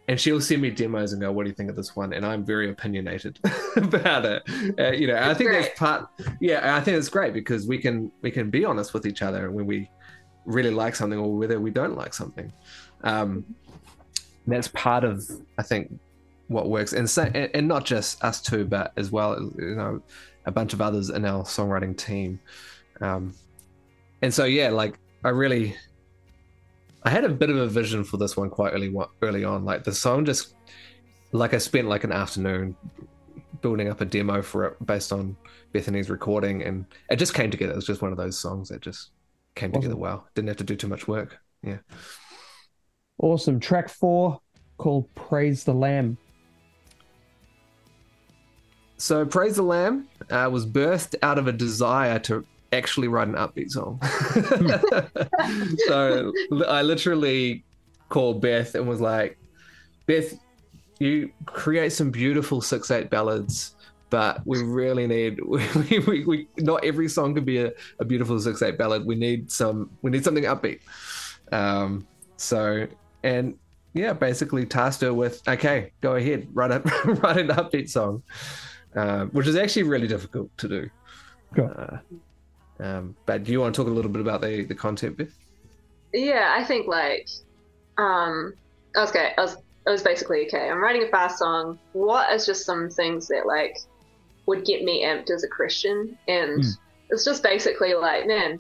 [0.10, 2.26] and she'll send me demos and go, "What do you think of this one?" And
[2.26, 3.40] I'm very opinionated
[3.76, 4.44] about it.
[4.80, 5.62] Uh, you know, it's I think great.
[5.62, 6.08] that's part.
[6.42, 9.52] Yeah, I think it's great because we can we can be honest with each other
[9.52, 9.88] when we
[10.46, 12.52] really like something or whether we don't like something.
[13.04, 13.46] Um,
[14.48, 15.94] that's part of I think
[16.48, 20.02] what works, and so and, and not just us two, but as well you know
[20.48, 22.40] a bunch of others in our songwriting team.
[23.00, 23.36] Um,
[24.24, 25.76] and so yeah, like I really
[27.04, 29.66] I had a bit of a vision for this one quite early early on.
[29.66, 30.56] Like the song just
[31.32, 32.76] like I spent like an afternoon
[33.62, 35.36] building up a demo for it based on
[35.72, 37.74] Bethany's recording and it just came together.
[37.74, 39.12] It was just one of those songs that just
[39.56, 39.82] came awesome.
[39.82, 40.28] together well.
[40.36, 41.38] Didn't have to do too much work.
[41.64, 41.78] Yeah.
[43.18, 43.60] Awesome.
[43.60, 44.40] Track four
[44.78, 46.18] called Praise the Lamb.
[48.98, 53.36] So Praise the Lamb uh, was birthed out of a desire to actually write an
[53.36, 54.00] upbeat song.
[55.88, 56.34] so
[56.68, 57.64] I literally
[58.10, 59.38] called Beth and was like,
[60.06, 60.38] Beth,
[61.00, 63.76] you create some beautiful six eight ballads,
[64.10, 68.40] but we really need we, we, we not every song could be a, a beautiful
[68.40, 69.06] six eight ballad.
[69.06, 70.82] We need some we need something upbeat.
[71.52, 72.08] Um,
[72.38, 72.88] so
[73.24, 73.58] and
[73.94, 78.24] yeah, basically tasked her with okay, go ahead, write a write an upbeat song,
[78.96, 80.90] uh, which is actually really difficult to do.
[81.56, 81.74] Cool.
[81.76, 81.98] Uh,
[82.80, 85.34] um, but do you want to talk a little bit about the the content, Beth?
[86.14, 87.28] Yeah, I think like,
[87.98, 88.54] um,
[88.96, 90.70] okay, I was, I was basically okay.
[90.70, 91.78] I'm writing a fast song.
[91.94, 93.78] What is just some things that like
[94.48, 96.18] would get me amped as a Christian?
[96.28, 96.78] And Mm.
[97.10, 98.60] it's just basically like, man,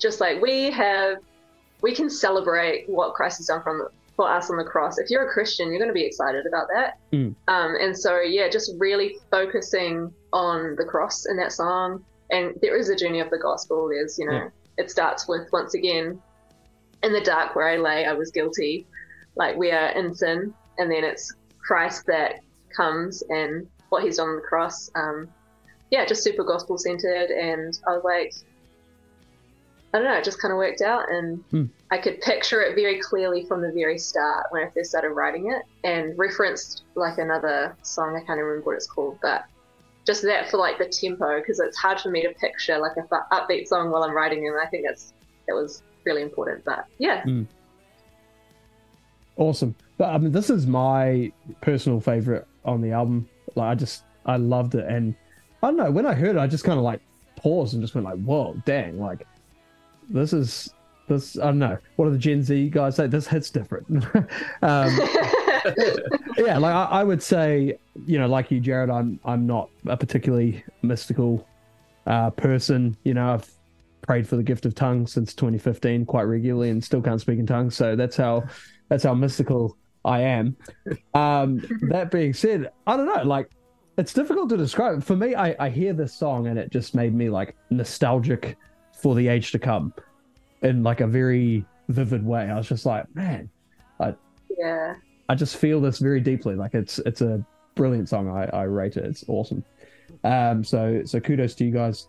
[0.00, 1.18] just like we have,
[1.82, 4.96] we can celebrate what Christ has done from for us on the cross.
[4.96, 6.98] If you're a Christian, you're going to be excited about that.
[7.12, 7.34] Mm.
[7.48, 12.02] Um, and so yeah, just really focusing on the cross in that song.
[12.36, 13.88] And there is a journey of the gospel.
[13.88, 14.48] There's you know Yeah.
[14.82, 16.20] it starts with once again
[17.02, 18.86] in the dark where i lay i was guilty
[19.36, 20.38] like we are in sin
[20.78, 21.24] and then it's
[21.66, 22.32] christ that
[22.74, 25.28] comes and what he's done on the cross um
[25.90, 28.32] yeah just super gospel centered and i was like
[29.92, 31.64] i don't know it just kind of worked out and Hmm.
[31.90, 35.52] i could picture it very clearly from the very start when i first started writing
[35.52, 39.44] it and referenced like another song i can't remember what it's called but
[40.06, 43.34] just that for like the tempo because it's hard for me to picture like a
[43.34, 45.12] upbeat song while I'm writing and I think that's
[45.46, 47.24] that was really important but yeah
[49.36, 49.74] Awesome.
[49.98, 51.30] But I mean, this is my
[51.60, 53.28] personal favorite on the album.
[53.54, 54.86] Like, I just, I loved it.
[54.88, 55.14] And
[55.62, 57.00] I don't know, when I heard it, I just kind of like
[57.36, 59.26] paused and just went like, whoa, dang, like,
[60.08, 60.72] this is,
[61.08, 61.78] this, I don't know.
[61.96, 63.06] What do the Gen Z guys say?
[63.06, 63.86] This hits different.
[64.62, 64.98] um,
[66.38, 69.96] yeah, like I, I would say, you know, like you, Jared, I'm, I'm not a
[69.96, 71.46] particularly mystical
[72.06, 72.96] uh, person.
[73.04, 73.50] You know, I've
[74.02, 77.46] prayed for the gift of tongues since 2015 quite regularly and still can't speak in
[77.46, 77.76] tongues.
[77.76, 78.44] So that's how
[78.88, 80.56] that's how mystical I am.
[81.14, 83.50] Um, that being said, I don't know, like
[83.98, 85.02] it's difficult to describe.
[85.02, 88.56] For me, I, I hear this song and it just made me like nostalgic
[88.92, 89.92] for the age to come
[90.62, 92.48] in like a very vivid way.
[92.48, 93.50] I was just like, man,
[94.58, 94.94] yeah
[95.28, 96.54] I just feel this very deeply.
[96.54, 98.28] Like it's it's a brilliant song.
[98.28, 99.04] I, I rate it.
[99.04, 99.64] It's awesome.
[100.24, 102.08] Um, so so kudos to you guys.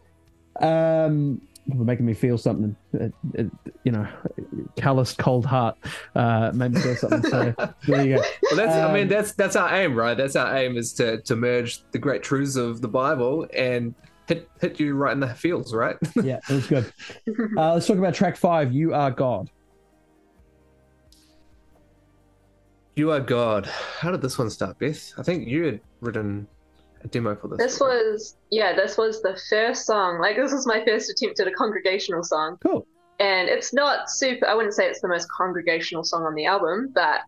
[0.60, 2.76] Um, for making me feel something.
[2.94, 3.52] It, it,
[3.84, 4.08] you know,
[4.78, 5.76] calloused, cold heart
[6.16, 7.30] uh, made me feel something.
[7.30, 7.54] So
[7.88, 8.22] there you go.
[8.44, 10.16] Well, that's I Um, mean that's that's our aim, right?
[10.16, 13.94] That's our aim is to to merge the great truths of the Bible and
[14.28, 15.98] hit hit you right in the feels, right?
[16.16, 16.94] Yeah, it was good.
[17.58, 18.72] Uh, let's talk about track five.
[18.72, 19.50] You are God.
[22.98, 23.66] You are God.
[24.00, 25.14] How did this one start, Beth?
[25.18, 26.48] I think you had written
[27.04, 27.58] a demo for this.
[27.60, 31.48] this was yeah this was the first song like this was my first attempt at
[31.48, 32.88] a congregational song Cool.
[33.20, 36.92] and it's not super i wouldn't say it's the most congregational song on the album
[36.96, 37.22] but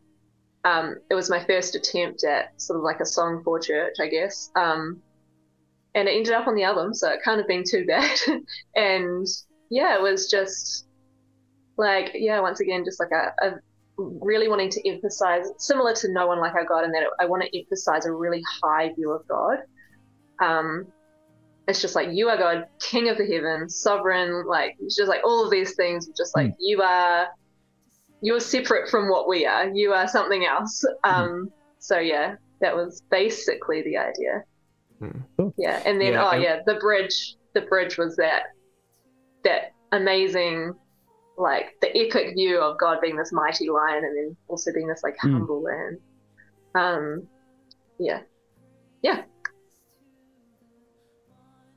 [0.66, 4.08] um, it was my first attempt at sort of like a song for church i
[4.08, 5.00] guess um,
[5.94, 8.18] and it ended up on the album so it can't have been too bad
[8.76, 9.28] and
[9.70, 10.88] yeah it was just
[11.78, 13.52] like yeah once again just like a, a
[14.22, 17.44] really wanting to emphasize similar to no one like our god in that i want
[17.44, 19.60] to emphasize a really high view of god
[20.42, 20.88] um,
[21.68, 24.46] it's just like you are God, King of the heavens, sovereign.
[24.48, 26.10] Like it's just like all of these things.
[26.18, 27.28] Just like you are,
[28.22, 29.68] you are separate from what we are.
[29.68, 30.84] You are something else.
[31.04, 34.44] Um, so yeah, that was basically the idea.
[35.00, 35.20] Hmm.
[35.38, 35.54] Cool.
[35.58, 37.36] Yeah, and then Yeah, oh and- yeah, the bridge.
[37.54, 38.44] The bridge was that
[39.44, 40.74] that amazing,
[41.40, 45.02] like the epic view of God being this mighty lion, and then also being this
[45.04, 45.34] like Hmm.
[45.34, 45.98] humble lamb.
[46.76, 47.28] Um,
[47.98, 48.22] yeah,
[49.02, 49.24] yeah.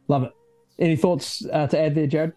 [0.09, 0.33] Love it.
[0.79, 2.33] Any thoughts uh, to add there, Jared?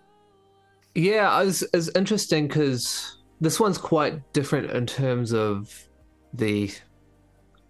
[0.94, 5.74] Yeah, it's, it's interesting because this one's quite different in terms of
[6.34, 6.72] the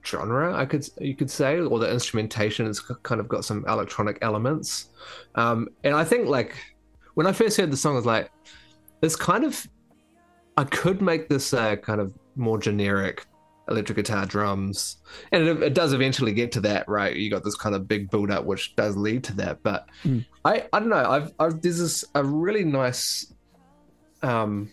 [0.06, 0.54] genre.
[0.56, 2.68] I could you could say, or the instrumentation.
[2.68, 4.90] It's kind of got some electronic elements,
[5.36, 6.56] um, and I think like
[7.16, 8.30] when I first heard the song, I was like,
[9.02, 9.68] "This kind of
[10.58, 13.26] I could make this uh, kind of more generic
[13.68, 14.98] electric guitar drums,
[15.32, 17.16] and it, it does eventually get to that, right?
[17.16, 20.26] You got this kind of big build up, which does lead to that, but Mm.
[20.44, 21.10] I I don't know.
[21.10, 23.34] I've, I've there's this a really nice,
[24.22, 24.72] um,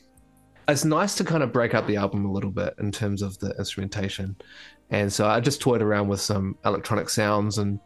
[0.69, 3.39] it's nice to kind of break up the album a little bit in terms of
[3.39, 4.37] the instrumentation,
[4.91, 7.81] and so I just toyed around with some electronic sounds and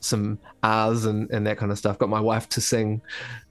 [0.00, 1.98] some R's and, and that kind of stuff.
[1.98, 3.00] Got my wife to sing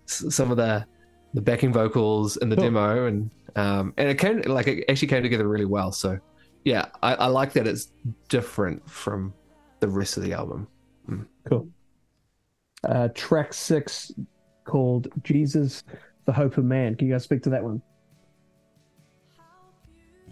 [0.05, 0.85] some of the
[1.33, 2.65] the backing vocals and the Cool.
[2.65, 5.91] demo, and um, and it came like it actually came together really well.
[5.91, 6.19] So
[6.63, 7.91] yeah, I, I like that it's
[8.29, 9.33] different from
[9.79, 10.67] the rest of the album.
[11.47, 11.67] Cool.
[12.83, 14.11] Uh, track six
[14.65, 15.83] called Jesus,
[16.25, 16.95] the Hope of Man.
[16.95, 17.81] Can you guys speak to that one?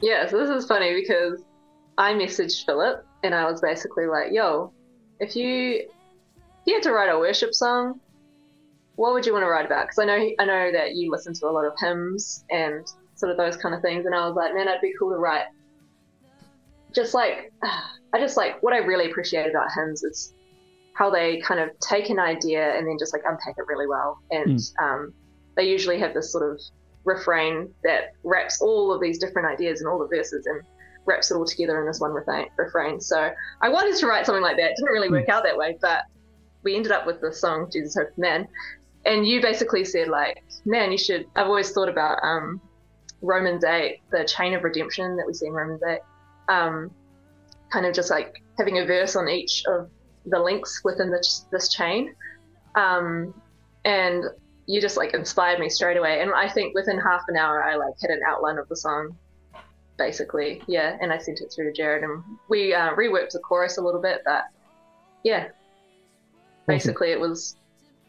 [0.01, 1.43] Yeah, so this is funny because
[1.97, 4.73] I messaged Philip and I was basically like, yo,
[5.19, 5.87] if you if
[6.65, 7.99] you had to write a worship song,
[8.95, 9.85] what would you want to write about?
[9.85, 12.85] Because I know I know that you listen to a lot of hymns and
[13.15, 15.17] sort of those kind of things, and I was like, man, it'd be cool to
[15.17, 15.45] write.
[16.93, 17.51] Just like
[18.13, 20.33] I just like what I really appreciate about hymns is
[20.93, 24.19] how they kind of take an idea and then just like unpack it really well,
[24.31, 24.81] and mm.
[24.81, 25.13] um,
[25.55, 26.59] they usually have this sort of
[27.03, 30.61] refrain that wraps all of these different ideas and all the verses and
[31.05, 32.11] wraps it all together in this one
[32.57, 32.99] refrain.
[32.99, 33.31] So
[33.61, 34.71] I wanted to write something like that.
[34.71, 36.01] It didn't really work out that way, but
[36.63, 38.47] we ended up with the song Jesus Hope Man.
[39.05, 41.27] And you basically said like, man, you should.
[41.35, 42.59] I've always thought about um,
[43.21, 46.01] Romans eight, the chain of redemption that we see in Romans eight.
[46.49, 46.91] Um,
[47.71, 49.89] kind of just like having a verse on each of
[50.25, 52.15] the links within this, this chain.
[52.75, 53.33] Um,
[53.83, 54.23] and
[54.65, 56.21] you just like inspired me straight away.
[56.21, 59.15] And I think within half an hour, I like had an outline of the song,
[59.97, 60.63] basically.
[60.67, 60.97] Yeah.
[60.99, 64.01] And I sent it through to Jared and we uh, reworked the chorus a little
[64.01, 64.45] bit, but
[65.23, 65.49] yeah,
[66.67, 67.55] basically it was,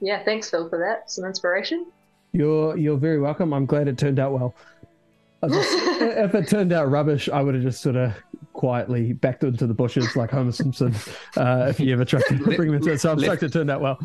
[0.01, 1.11] yeah, thanks Phil for that.
[1.11, 1.87] Some inspiration.
[2.33, 3.53] You're, you're very welcome.
[3.53, 4.55] I'm glad it turned out well.
[5.49, 5.69] Just,
[6.01, 8.13] if it turned out rubbish, I would have just sort of
[8.53, 10.95] quietly backed into the bushes like Homer Simpson.
[11.37, 13.71] Uh, if you ever tried to bring me into it, so I'm stoked it turned
[13.71, 13.99] out well.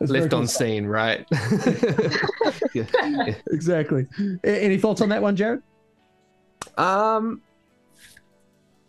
[0.00, 1.26] It's Left on scene, right?
[2.74, 3.34] yeah.
[3.50, 4.06] Exactly.
[4.44, 5.62] Any thoughts on that one, Jared?
[6.76, 7.40] Um,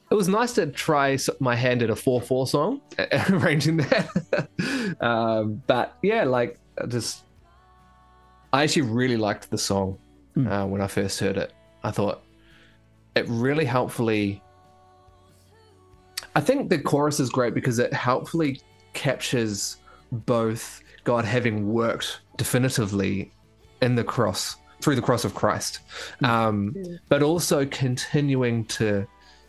[0.10, 2.82] it was nice to try my hand at a four-four song,
[3.30, 4.48] arranging that.
[5.02, 7.24] um, but yeah, like I just,
[8.54, 9.98] I actually really liked the song
[10.36, 10.50] mm.
[10.50, 11.54] uh, when I first heard it.
[11.84, 12.24] I thought
[13.16, 14.42] it really helpfully.
[16.36, 18.62] I think the chorus is great because it helpfully
[18.94, 19.78] captures
[20.12, 23.32] both God having worked definitively
[23.82, 25.80] in the cross through the cross of Christ,
[26.22, 26.30] mm.
[26.30, 27.00] um, mm.
[27.10, 29.06] but also continuing to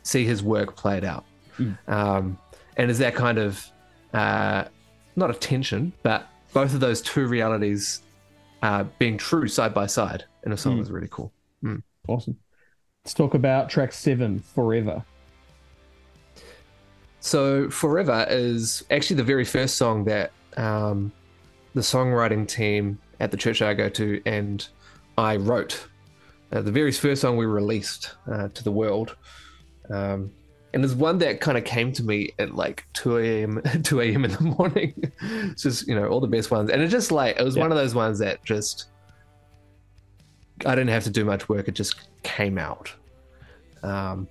[0.08, 1.24] see His work played out,
[1.58, 1.76] mm.
[1.86, 2.38] um,
[2.76, 3.64] and is that kind of
[4.14, 4.64] uh,
[5.16, 8.00] not a tension, but both of those two realities
[8.62, 10.82] uh, being true side by side in a song mm.
[10.82, 11.32] is really cool.
[11.62, 11.82] Mm.
[12.08, 12.36] Awesome.
[13.04, 15.04] Let's talk about track seven, Forever.
[17.20, 21.12] So, Forever is actually the very first song that um,
[21.74, 24.66] the songwriting team at the church I go to and
[25.16, 25.86] I wrote.
[26.50, 29.16] Uh, the very first song we released uh, to the world.
[29.90, 30.32] Um,
[30.74, 33.62] and there's one that kind of came to me at like 2 a.m.
[33.82, 34.24] 2 a.m.
[34.24, 34.94] in the morning.
[35.20, 36.70] it's just, you know, all the best ones.
[36.70, 37.62] And it just like, it was yeah.
[37.62, 38.86] one of those ones that just,
[40.66, 41.68] I didn't have to do much work.
[41.68, 42.92] It just came out.
[43.82, 44.28] Um,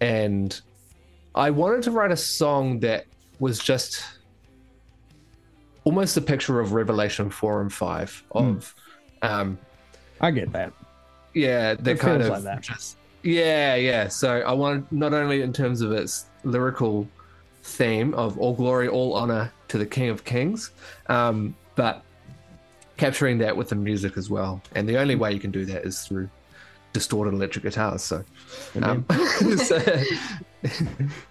[0.00, 0.60] and
[1.34, 3.06] I wanted to write a song that
[3.38, 4.04] was just
[5.84, 8.74] almost a picture of Revelation four and five of.
[9.22, 9.30] Mm.
[9.30, 9.58] Um,
[10.20, 10.72] I get that.
[11.34, 12.60] Yeah, they kind of like that.
[12.62, 14.08] just yeah, yeah.
[14.08, 17.08] So I wanted not only in terms of its lyrical
[17.62, 20.70] theme of all glory, all honor to the King of Kings,
[21.08, 22.02] um, but
[22.96, 24.60] capturing that with the music as well.
[24.74, 26.28] And the only way you can do that is through
[26.92, 28.02] distorted electric guitars.
[28.02, 28.24] So,
[28.82, 29.06] um,
[29.56, 29.80] so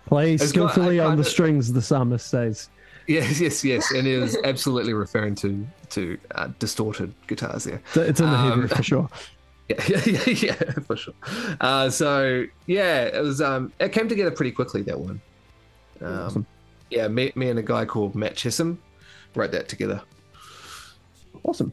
[0.05, 1.71] play skillfully on the strings.
[1.71, 2.69] The psalmist says.
[3.07, 7.81] Yes, yes, yes, and it was absolutely referring to to uh, distorted guitars there.
[7.95, 9.09] It's in the um, Hebrew for sure.
[9.69, 11.13] Yeah, yeah, yeah, yeah for sure.
[11.61, 13.39] Uh, so yeah, it was.
[13.39, 15.21] Um, it came together pretty quickly that one.
[16.01, 16.45] Um, awesome.
[16.89, 18.79] Yeah, me, me and a guy called Matt Chesham
[19.35, 20.01] wrote that together.
[21.43, 21.71] Awesome,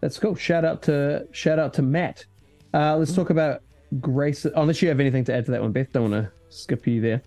[0.00, 0.34] that's cool.
[0.34, 2.26] Shout out to shout out to Matt.
[2.74, 3.62] Uh, let's talk about
[4.00, 4.44] Grace.
[4.44, 5.90] Unless you have anything to add to that one, Beth.
[5.92, 7.22] Don't want to skip you there.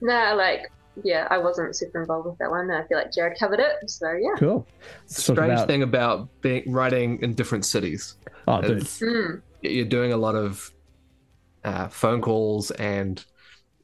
[0.00, 0.70] No, like
[1.02, 2.70] yeah, I wasn't super involved with that one.
[2.70, 3.90] I feel like Jared covered it.
[3.90, 4.34] So yeah.
[4.38, 4.66] Cool.
[5.06, 5.66] Strange about...
[5.66, 8.16] thing about being writing in different cities.
[8.46, 8.82] Oh, dude.
[8.82, 9.42] Mm.
[9.62, 10.70] You're doing a lot of
[11.64, 13.24] uh, phone calls and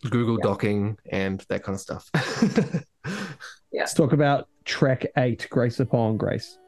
[0.08, 0.44] Google yeah.
[0.44, 2.11] Docking and that kind of stuff.
[3.72, 3.80] yeah.
[3.80, 6.58] Let's talk about track eight, Grace Upon Grace.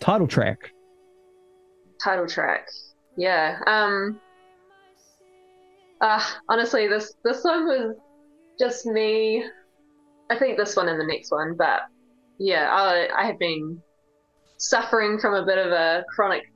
[0.00, 0.72] Title track.
[2.02, 2.68] Title track.
[3.16, 3.58] Yeah.
[3.66, 4.20] Um.
[6.00, 7.96] Uh, honestly, this this song was
[8.58, 9.44] just me
[10.30, 11.82] I think this one and the next one, but
[12.38, 13.80] yeah, I, I have been
[14.58, 16.52] suffering from a bit of a chronic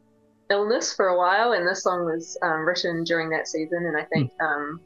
[0.50, 4.04] illness for a while, and this song was um, written during that season, and I
[4.12, 4.44] think mm.
[4.44, 4.80] um,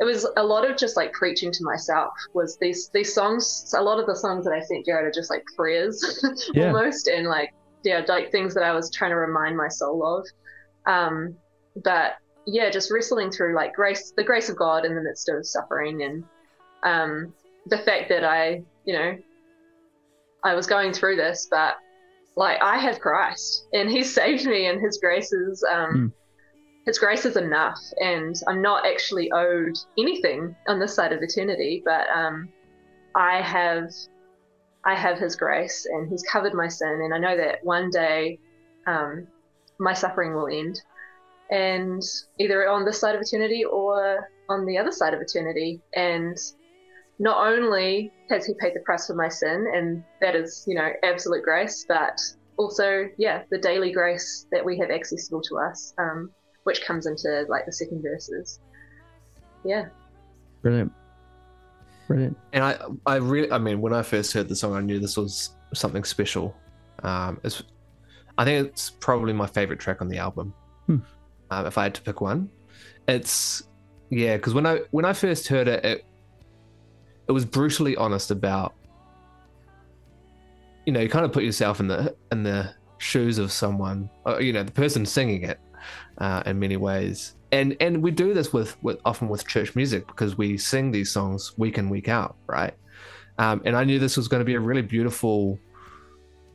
[0.00, 2.12] it was a lot of just like preaching to myself.
[2.32, 3.74] Was these these songs?
[3.76, 6.24] A lot of the songs that I sent Jared are just like prayers,
[6.54, 6.68] yeah.
[6.68, 7.52] almost, and like
[7.84, 10.26] yeah, like things that I was trying to remind my soul of.
[10.86, 11.36] Um,
[11.84, 12.14] but
[12.46, 16.02] yeah, just wrestling through like grace, the grace of God in the midst of suffering,
[16.02, 16.24] and
[16.82, 17.34] um,
[17.66, 19.18] the fact that I, you know,
[20.44, 21.76] I was going through this, but
[22.36, 26.12] like I have Christ and He saved me, and His grace is, um, mm.
[26.86, 31.82] His grace is enough, and I'm not actually owed anything on this side of eternity,
[31.84, 32.48] but um,
[33.14, 33.90] I have
[34.84, 38.38] I have His grace and He's covered my sin, and I know that one day
[38.86, 39.26] um,
[39.78, 40.80] my suffering will end,
[41.50, 42.02] and
[42.38, 45.80] either on this side of eternity or on the other side of eternity.
[45.94, 46.36] And
[47.20, 50.88] not only has He paid the price for my sin, and that is, you know,
[51.04, 52.18] absolute grace, but
[52.56, 56.30] also, yeah, the daily grace that we have accessible to us, um,
[56.64, 58.60] which comes into like the second verses.
[59.64, 59.86] Yeah.
[60.62, 60.92] Brilliant.
[62.08, 62.38] Brilliant.
[62.54, 65.18] And I, I really, I mean, when I first heard the song, I knew this
[65.18, 66.56] was something special.
[67.02, 67.62] Um, it's,
[68.38, 70.54] I think it's probably my favorite track on the album.
[70.86, 70.98] Hmm.
[71.50, 72.48] Um, if I had to pick one,
[73.06, 73.64] it's
[74.08, 76.04] yeah, because when I when I first heard it, it
[77.30, 78.74] it was brutally honest about
[80.84, 84.38] you know you kind of put yourself in the in the shoes of someone, uh,
[84.38, 85.58] you know, the person singing it
[86.18, 87.34] uh, in many ways.
[87.50, 91.10] And and we do this with, with often with church music because we sing these
[91.10, 92.74] songs week in week out, right?
[93.38, 95.58] Um, and I knew this was going to be a really beautiful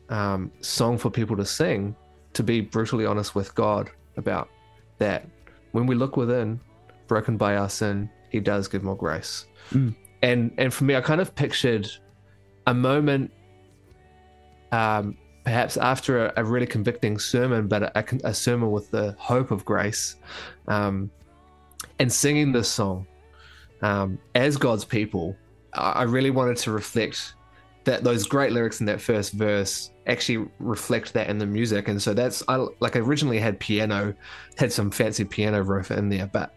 [0.09, 1.95] um, song for people to sing,
[2.33, 4.49] to be brutally honest with God about
[4.99, 5.25] that.
[5.71, 6.61] When we look within,
[7.07, 9.47] broken by our sin, He does give more grace.
[9.71, 9.95] Mm.
[10.25, 11.87] And and for me, I kind of pictured
[12.65, 13.31] a moment
[14.71, 19.51] um, perhaps after a, a, really convicting sermon, but a, a, sermon with the hope
[19.51, 20.15] of grace,
[20.67, 21.11] um,
[21.99, 23.05] and singing this song
[23.83, 25.35] um, as God's people,
[25.73, 27.35] I, I really wanted to reflect
[27.83, 31.87] that those great lyrics in that first verse actually reflect that in the music.
[31.87, 34.15] And so that's I like I originally had piano,
[34.57, 36.55] had some fancy piano riff in there, but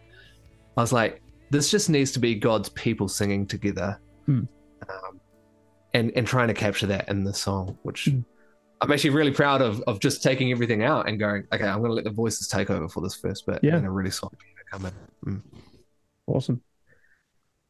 [0.75, 3.99] I was like, this just needs to be God's people singing together.
[4.25, 4.41] Hmm.
[4.89, 5.19] Um,
[5.93, 8.23] and and trying to capture that in the song, which Mm.
[8.81, 11.89] I'm actually really proud of of just taking everything out and going, okay, I'm going
[11.89, 13.75] to let the voices take over for this first bit, Yeah.
[13.75, 15.33] and a really solid piano come in.
[15.33, 15.41] Mm.
[16.27, 16.61] Awesome.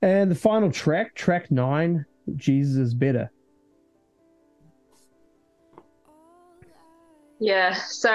[0.02, 2.06] And the final track, track nine,
[2.36, 3.32] Jesus is better.
[7.40, 7.74] Yeah.
[7.74, 8.10] So,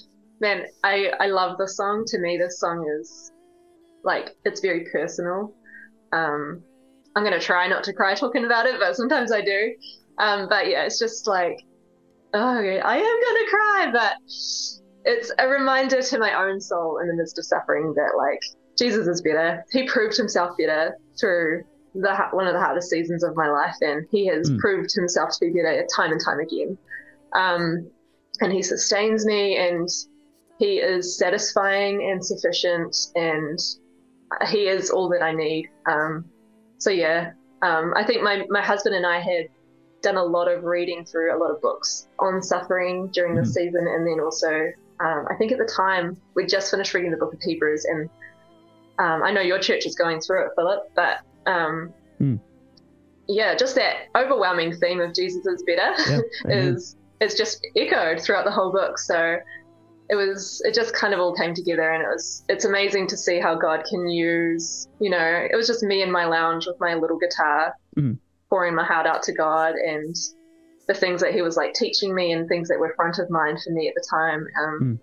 [0.40, 2.04] man, I I love the song.
[2.08, 3.32] To me, this song is
[4.06, 5.52] like it's very personal.
[6.12, 6.62] Um,
[7.14, 9.74] I'm gonna try not to cry talking about it, but sometimes I do.
[10.18, 11.56] Um, but yeah, it's just like,
[12.32, 14.14] oh, okay, I am gonna cry, but
[15.04, 18.40] it's a reminder to my own soul in the midst of suffering that like
[18.78, 19.64] Jesus is better.
[19.72, 24.06] He proved himself better through the one of the hardest seasons of my life, and
[24.10, 24.58] he has Mm.
[24.58, 26.78] proved himself to be better time and time again.
[27.34, 27.90] Um,
[28.40, 29.88] and he sustains me, and
[30.58, 33.58] he is satisfying and sufficient, and
[34.48, 35.68] he is all that I need.
[35.86, 36.24] Um,
[36.78, 39.46] so yeah, um, I think my my husband and I had
[40.02, 43.86] done a lot of reading through a lot of books on suffering during this season,
[43.88, 44.50] and then also
[45.00, 48.10] um, I think at the time we just finished reading the book of Hebrews, and
[48.98, 52.40] um, I know your church is going through it, Philip, but um, Mm.
[53.28, 56.20] yeah, just that overwhelming theme of Jesus is better Yeah.
[56.72, 58.98] is is just echoed throughout the whole book.
[58.98, 59.36] So
[60.08, 63.16] it was it just kind of all came together and it was it's amazing to
[63.16, 66.76] see how God can use, you know, it was just me in my lounge with
[66.80, 68.18] my little guitar Mhm.
[68.50, 70.14] pouring my heart out to God and
[70.86, 73.60] the things that he was like teaching me and things that were front of mind
[73.62, 74.46] for me at the time.
[74.62, 74.98] Um, Mm.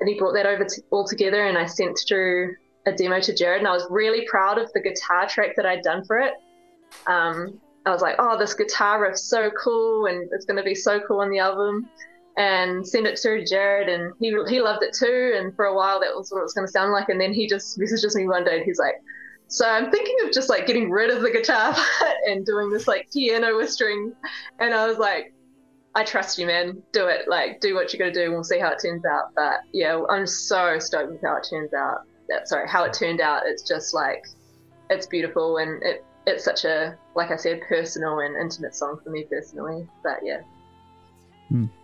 [0.00, 2.54] And he brought that over to, all together and I sent through
[2.86, 5.82] a demo to Jared and I was really proud of the guitar track that I'd
[5.82, 6.34] done for it.
[7.08, 10.74] Um, I was like, oh, this guitar riff's so cool and it's going to be
[10.76, 11.88] so cool on the album.
[12.38, 15.34] And send it to Jared, and he he loved it too.
[15.36, 17.08] And for a while, that was what it was going to sound like.
[17.08, 18.94] And then he just messages me one day, and he's like,
[19.48, 21.74] "So I'm thinking of just like getting rid of the guitar
[22.28, 24.14] and doing this like piano with strings."
[24.60, 25.34] And I was like,
[25.96, 26.80] "I trust you, man.
[26.92, 27.26] Do it.
[27.26, 28.26] Like, do what you're gonna do.
[28.26, 31.46] and We'll see how it turns out." But yeah, I'm so stoked with how it
[31.50, 32.02] turns out.
[32.28, 33.42] That, sorry, how it turned out.
[33.46, 34.24] It's just like,
[34.90, 39.10] it's beautiful, and it it's such a like I said, personal and intimate song for
[39.10, 39.88] me personally.
[40.04, 40.42] But yeah.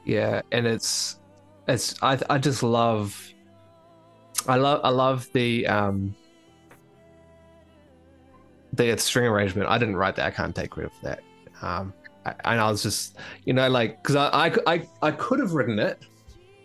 [0.04, 1.18] Yeah, and it's
[1.66, 3.32] it's I I just love
[4.46, 6.14] I love I love the um
[8.72, 9.68] the string arrangement.
[9.68, 10.26] I didn't write that.
[10.26, 11.20] I can't take credit for that.
[11.62, 11.94] Um,
[12.26, 15.52] I, and I was just you know like because I, I I I could have
[15.52, 16.04] written it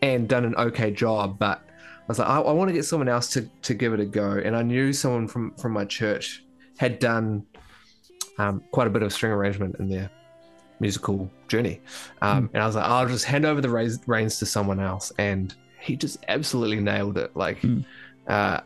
[0.02, 3.10] and done an okay job, but I was like I, I want to get someone
[3.10, 6.44] else to to give it a go, and I knew someone from from my church
[6.78, 7.46] had done
[8.38, 10.10] um, quite a bit of string arrangement in their
[10.80, 11.82] musical journey.
[12.22, 15.12] Um, And I was like, I'll just hand over the reins, to someone else.
[15.18, 17.36] And he just absolutely nailed it.
[17.36, 17.86] Like, Mm.
[18.28, 18.62] uh,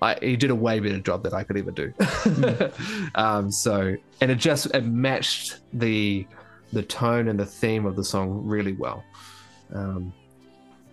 [0.00, 1.92] I, he did a way better job than I could ever do.
[3.14, 6.26] um, so, and it just it matched the
[6.72, 9.04] the tone and the theme of the song really well.
[9.72, 10.12] Um,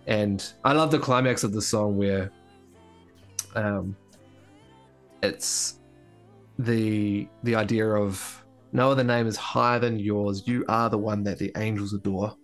[0.06, 2.30] and I love the climax of the song where
[3.56, 3.96] um,
[5.22, 5.80] it's
[6.58, 8.39] the the idea of
[8.72, 10.42] No other name is higher than yours.
[10.46, 12.36] You are the one that the angels adore.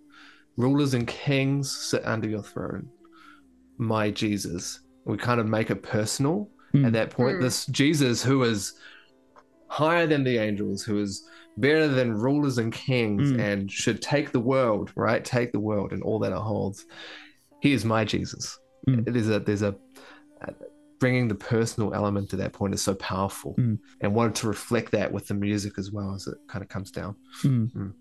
[0.56, 2.88] Rulers and kings sit under your throne.
[3.78, 4.80] My Jesus.
[5.04, 6.86] We kind of make it personal Mm.
[6.86, 7.36] at that point.
[7.38, 7.42] Mm.
[7.42, 8.74] This Jesus who is
[9.68, 11.24] higher than the angels, who is
[11.58, 13.40] better than rulers and kings, Mm.
[13.40, 15.24] and should take the world, right?
[15.24, 16.84] Take the world and all that it holds.
[17.62, 18.58] He is my Jesus.
[18.88, 19.06] Mm.
[19.08, 19.76] It is a there's a,
[20.42, 20.54] a
[20.98, 23.78] bringing the personal element to that point is so powerful, Mm.
[24.00, 26.90] and wanted to reflect that with the music as well as it kind of comes
[26.90, 27.14] down.
[27.44, 27.72] Mm.
[27.72, 27.92] Mm.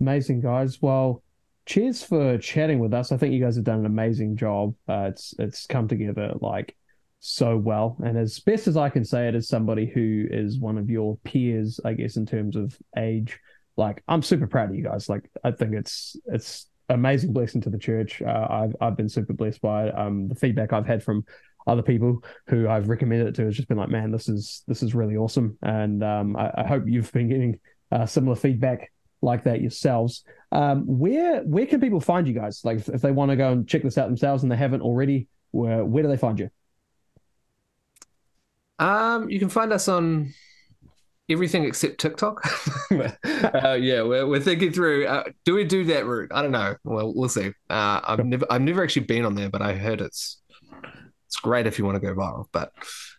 [0.00, 0.80] Amazing, guys.
[0.82, 1.22] Well,
[1.66, 3.12] cheers for chatting with us.
[3.12, 4.74] I think you guys have done an amazing job.
[4.88, 6.76] Uh, it's it's come together like
[7.20, 10.76] so well, and as best as I can say it, as somebody who is one
[10.76, 13.38] of your peers, I guess in terms of age,
[13.76, 15.08] like I'm super proud of you guys.
[15.08, 18.20] Like I think it's it's amazing blessing to the church.
[18.22, 19.96] Uh, I've I've been super blessed by it.
[19.96, 21.24] Um, the feedback I've had from
[21.66, 24.82] other people who I've recommended it to has just been like, man, this is this
[24.82, 27.60] is really awesome, and um, I, I hope you've been getting
[27.90, 28.90] uh, similar feedback
[29.22, 30.24] like that yourselves.
[30.50, 32.62] Um, where where can people find you guys?
[32.64, 34.82] Like if, if they want to go and check this out themselves and they haven't
[34.82, 36.50] already, where where do they find you?
[38.78, 40.34] Um, you can find us on
[41.28, 42.44] everything except TikTok.
[42.90, 45.06] uh, yeah, we're, we're thinking through.
[45.06, 46.30] Uh, do we do that route?
[46.34, 46.74] I don't know.
[46.84, 47.52] Well, we'll see.
[47.70, 50.41] Uh, I've never I've never actually been on there, but I heard it's
[51.32, 52.44] it's great if you want to go viral.
[52.52, 52.72] But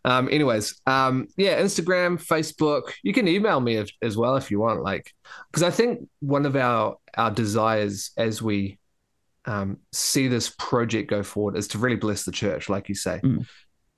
[0.05, 2.91] um, anyways, um, yeah, Instagram, Facebook.
[3.01, 4.83] You can email me if, as well if you want.
[4.83, 5.11] Like,
[5.49, 8.77] because I think one of our our desires as we
[9.45, 13.19] um, see this project go forward is to really bless the church, like you say,
[13.23, 13.47] Mm.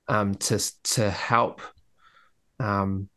[0.08, 0.58] um, to
[0.94, 1.60] to help,
[2.58, 3.10] um,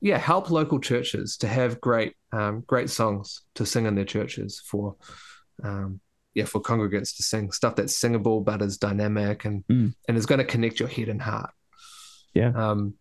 [0.00, 4.62] yeah, help local churches to have great um, great songs to sing in their churches
[4.64, 4.96] for,
[5.62, 6.00] um,
[6.34, 9.94] yeah, for congregants to sing stuff that's singable but is dynamic and Mm.
[10.08, 11.50] and is going to connect your head and heart.
[12.34, 12.52] Yeah.
[12.54, 12.94] Um,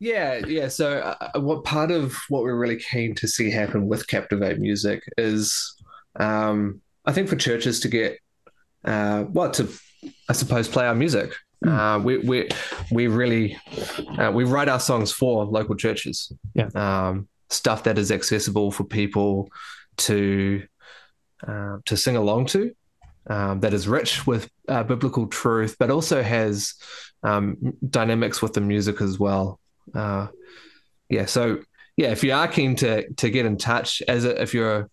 [0.00, 0.68] yeah, yeah.
[0.68, 5.02] So, uh, what part of what we're really keen to see happen with Captivate Music
[5.18, 5.74] is,
[6.20, 8.18] um, I think, for churches to get,
[8.84, 9.68] uh, what to,
[10.28, 11.34] I suppose, play our music.
[11.64, 11.76] Mm.
[11.76, 12.48] Uh, we we
[12.92, 13.58] we really
[14.18, 16.32] uh, we write our songs for local churches.
[16.54, 16.68] Yeah.
[16.76, 19.48] Um, stuff that is accessible for people
[19.96, 20.62] to
[21.46, 22.72] uh, to sing along to.
[23.30, 26.74] Um, that is rich with uh, biblical truth, but also has
[27.22, 29.60] um, dynamics with the music as well.
[29.94, 30.28] Uh,
[31.10, 31.60] yeah, so
[31.96, 34.88] yeah, if you are keen to to get in touch, as a, if you're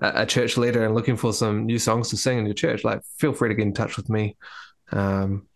[0.00, 2.84] a, a church leader and looking for some new songs to sing in your church,
[2.84, 4.36] like feel free to get in touch with me.
[4.90, 5.46] Um,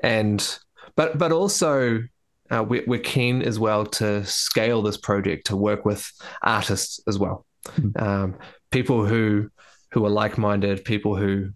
[0.00, 0.58] and
[0.96, 2.02] but but also
[2.50, 6.10] uh, we, we're keen as well to scale this project to work with
[6.42, 7.44] artists as well,
[7.78, 8.02] Mhm.
[8.02, 8.34] um,
[8.70, 9.50] people who
[9.92, 11.50] who are like minded, people who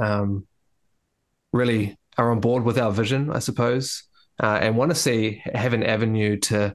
[0.00, 0.46] um,
[1.52, 4.04] really are on board with our vision, I suppose,
[4.42, 6.74] uh, and want to see have an avenue to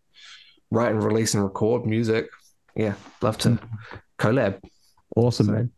[0.72, 2.28] write and release and record music.
[2.76, 3.60] Yeah, love to
[4.20, 4.62] collab.
[5.16, 5.72] Awesome, So- man.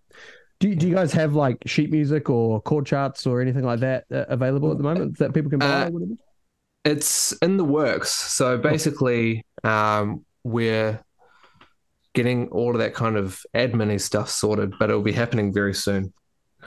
[0.59, 3.81] Do you, do you guys have like sheet music or chord charts or anything like
[3.81, 5.83] that uh, available at the moment that people can buy?
[5.83, 5.91] Uh.
[6.83, 8.11] It's in the works.
[8.11, 10.99] So basically, um, we're
[12.15, 16.11] getting all of that kind of admin stuff sorted, but it'll be happening very soon.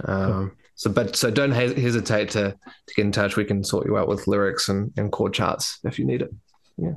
[0.05, 3.37] Um, so, but so don't hes- hesitate to to get in touch.
[3.37, 6.31] We can sort you out with lyrics and, and chord charts if you need it.
[6.79, 6.95] Yeah.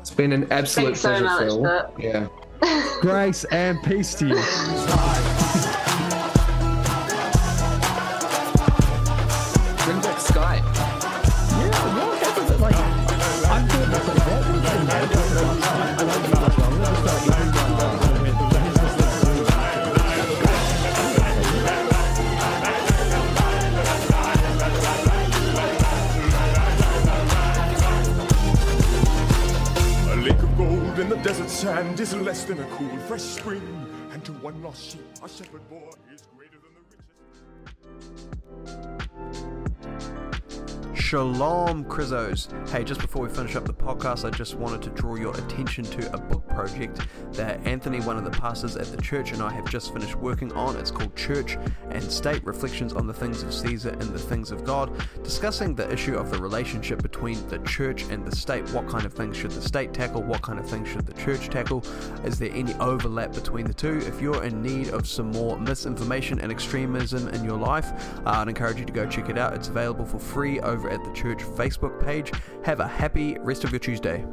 [0.00, 1.62] It's been an absolute Thanks so pleasure, much, Phil.
[1.62, 1.90] Bert.
[1.98, 2.28] Yeah.
[3.00, 5.28] Grace and peace to you.
[31.22, 33.62] desert sand is less than a cool, fresh spring.
[34.12, 35.90] And to one lost sheep, a shepherd boy
[41.12, 42.48] Shalom, Crizzos.
[42.70, 45.84] Hey, just before we finish up the podcast, I just wanted to draw your attention
[45.84, 49.52] to a book project that Anthony, one of the pastors at the church, and I
[49.52, 50.74] have just finished working on.
[50.76, 51.58] It's called Church
[51.90, 54.90] and State Reflections on the Things of Caesar and the Things of God,
[55.22, 58.66] discussing the issue of the relationship between the church and the state.
[58.70, 60.22] What kind of things should the state tackle?
[60.22, 61.84] What kind of things should the church tackle?
[62.24, 63.98] Is there any overlap between the two?
[64.06, 67.92] If you're in need of some more misinformation and extremism in your life,
[68.24, 69.52] uh, I'd encourage you to go check it out.
[69.52, 72.32] It's available for free over at the church Facebook page.
[72.64, 74.24] Have a happy rest of your Tuesday.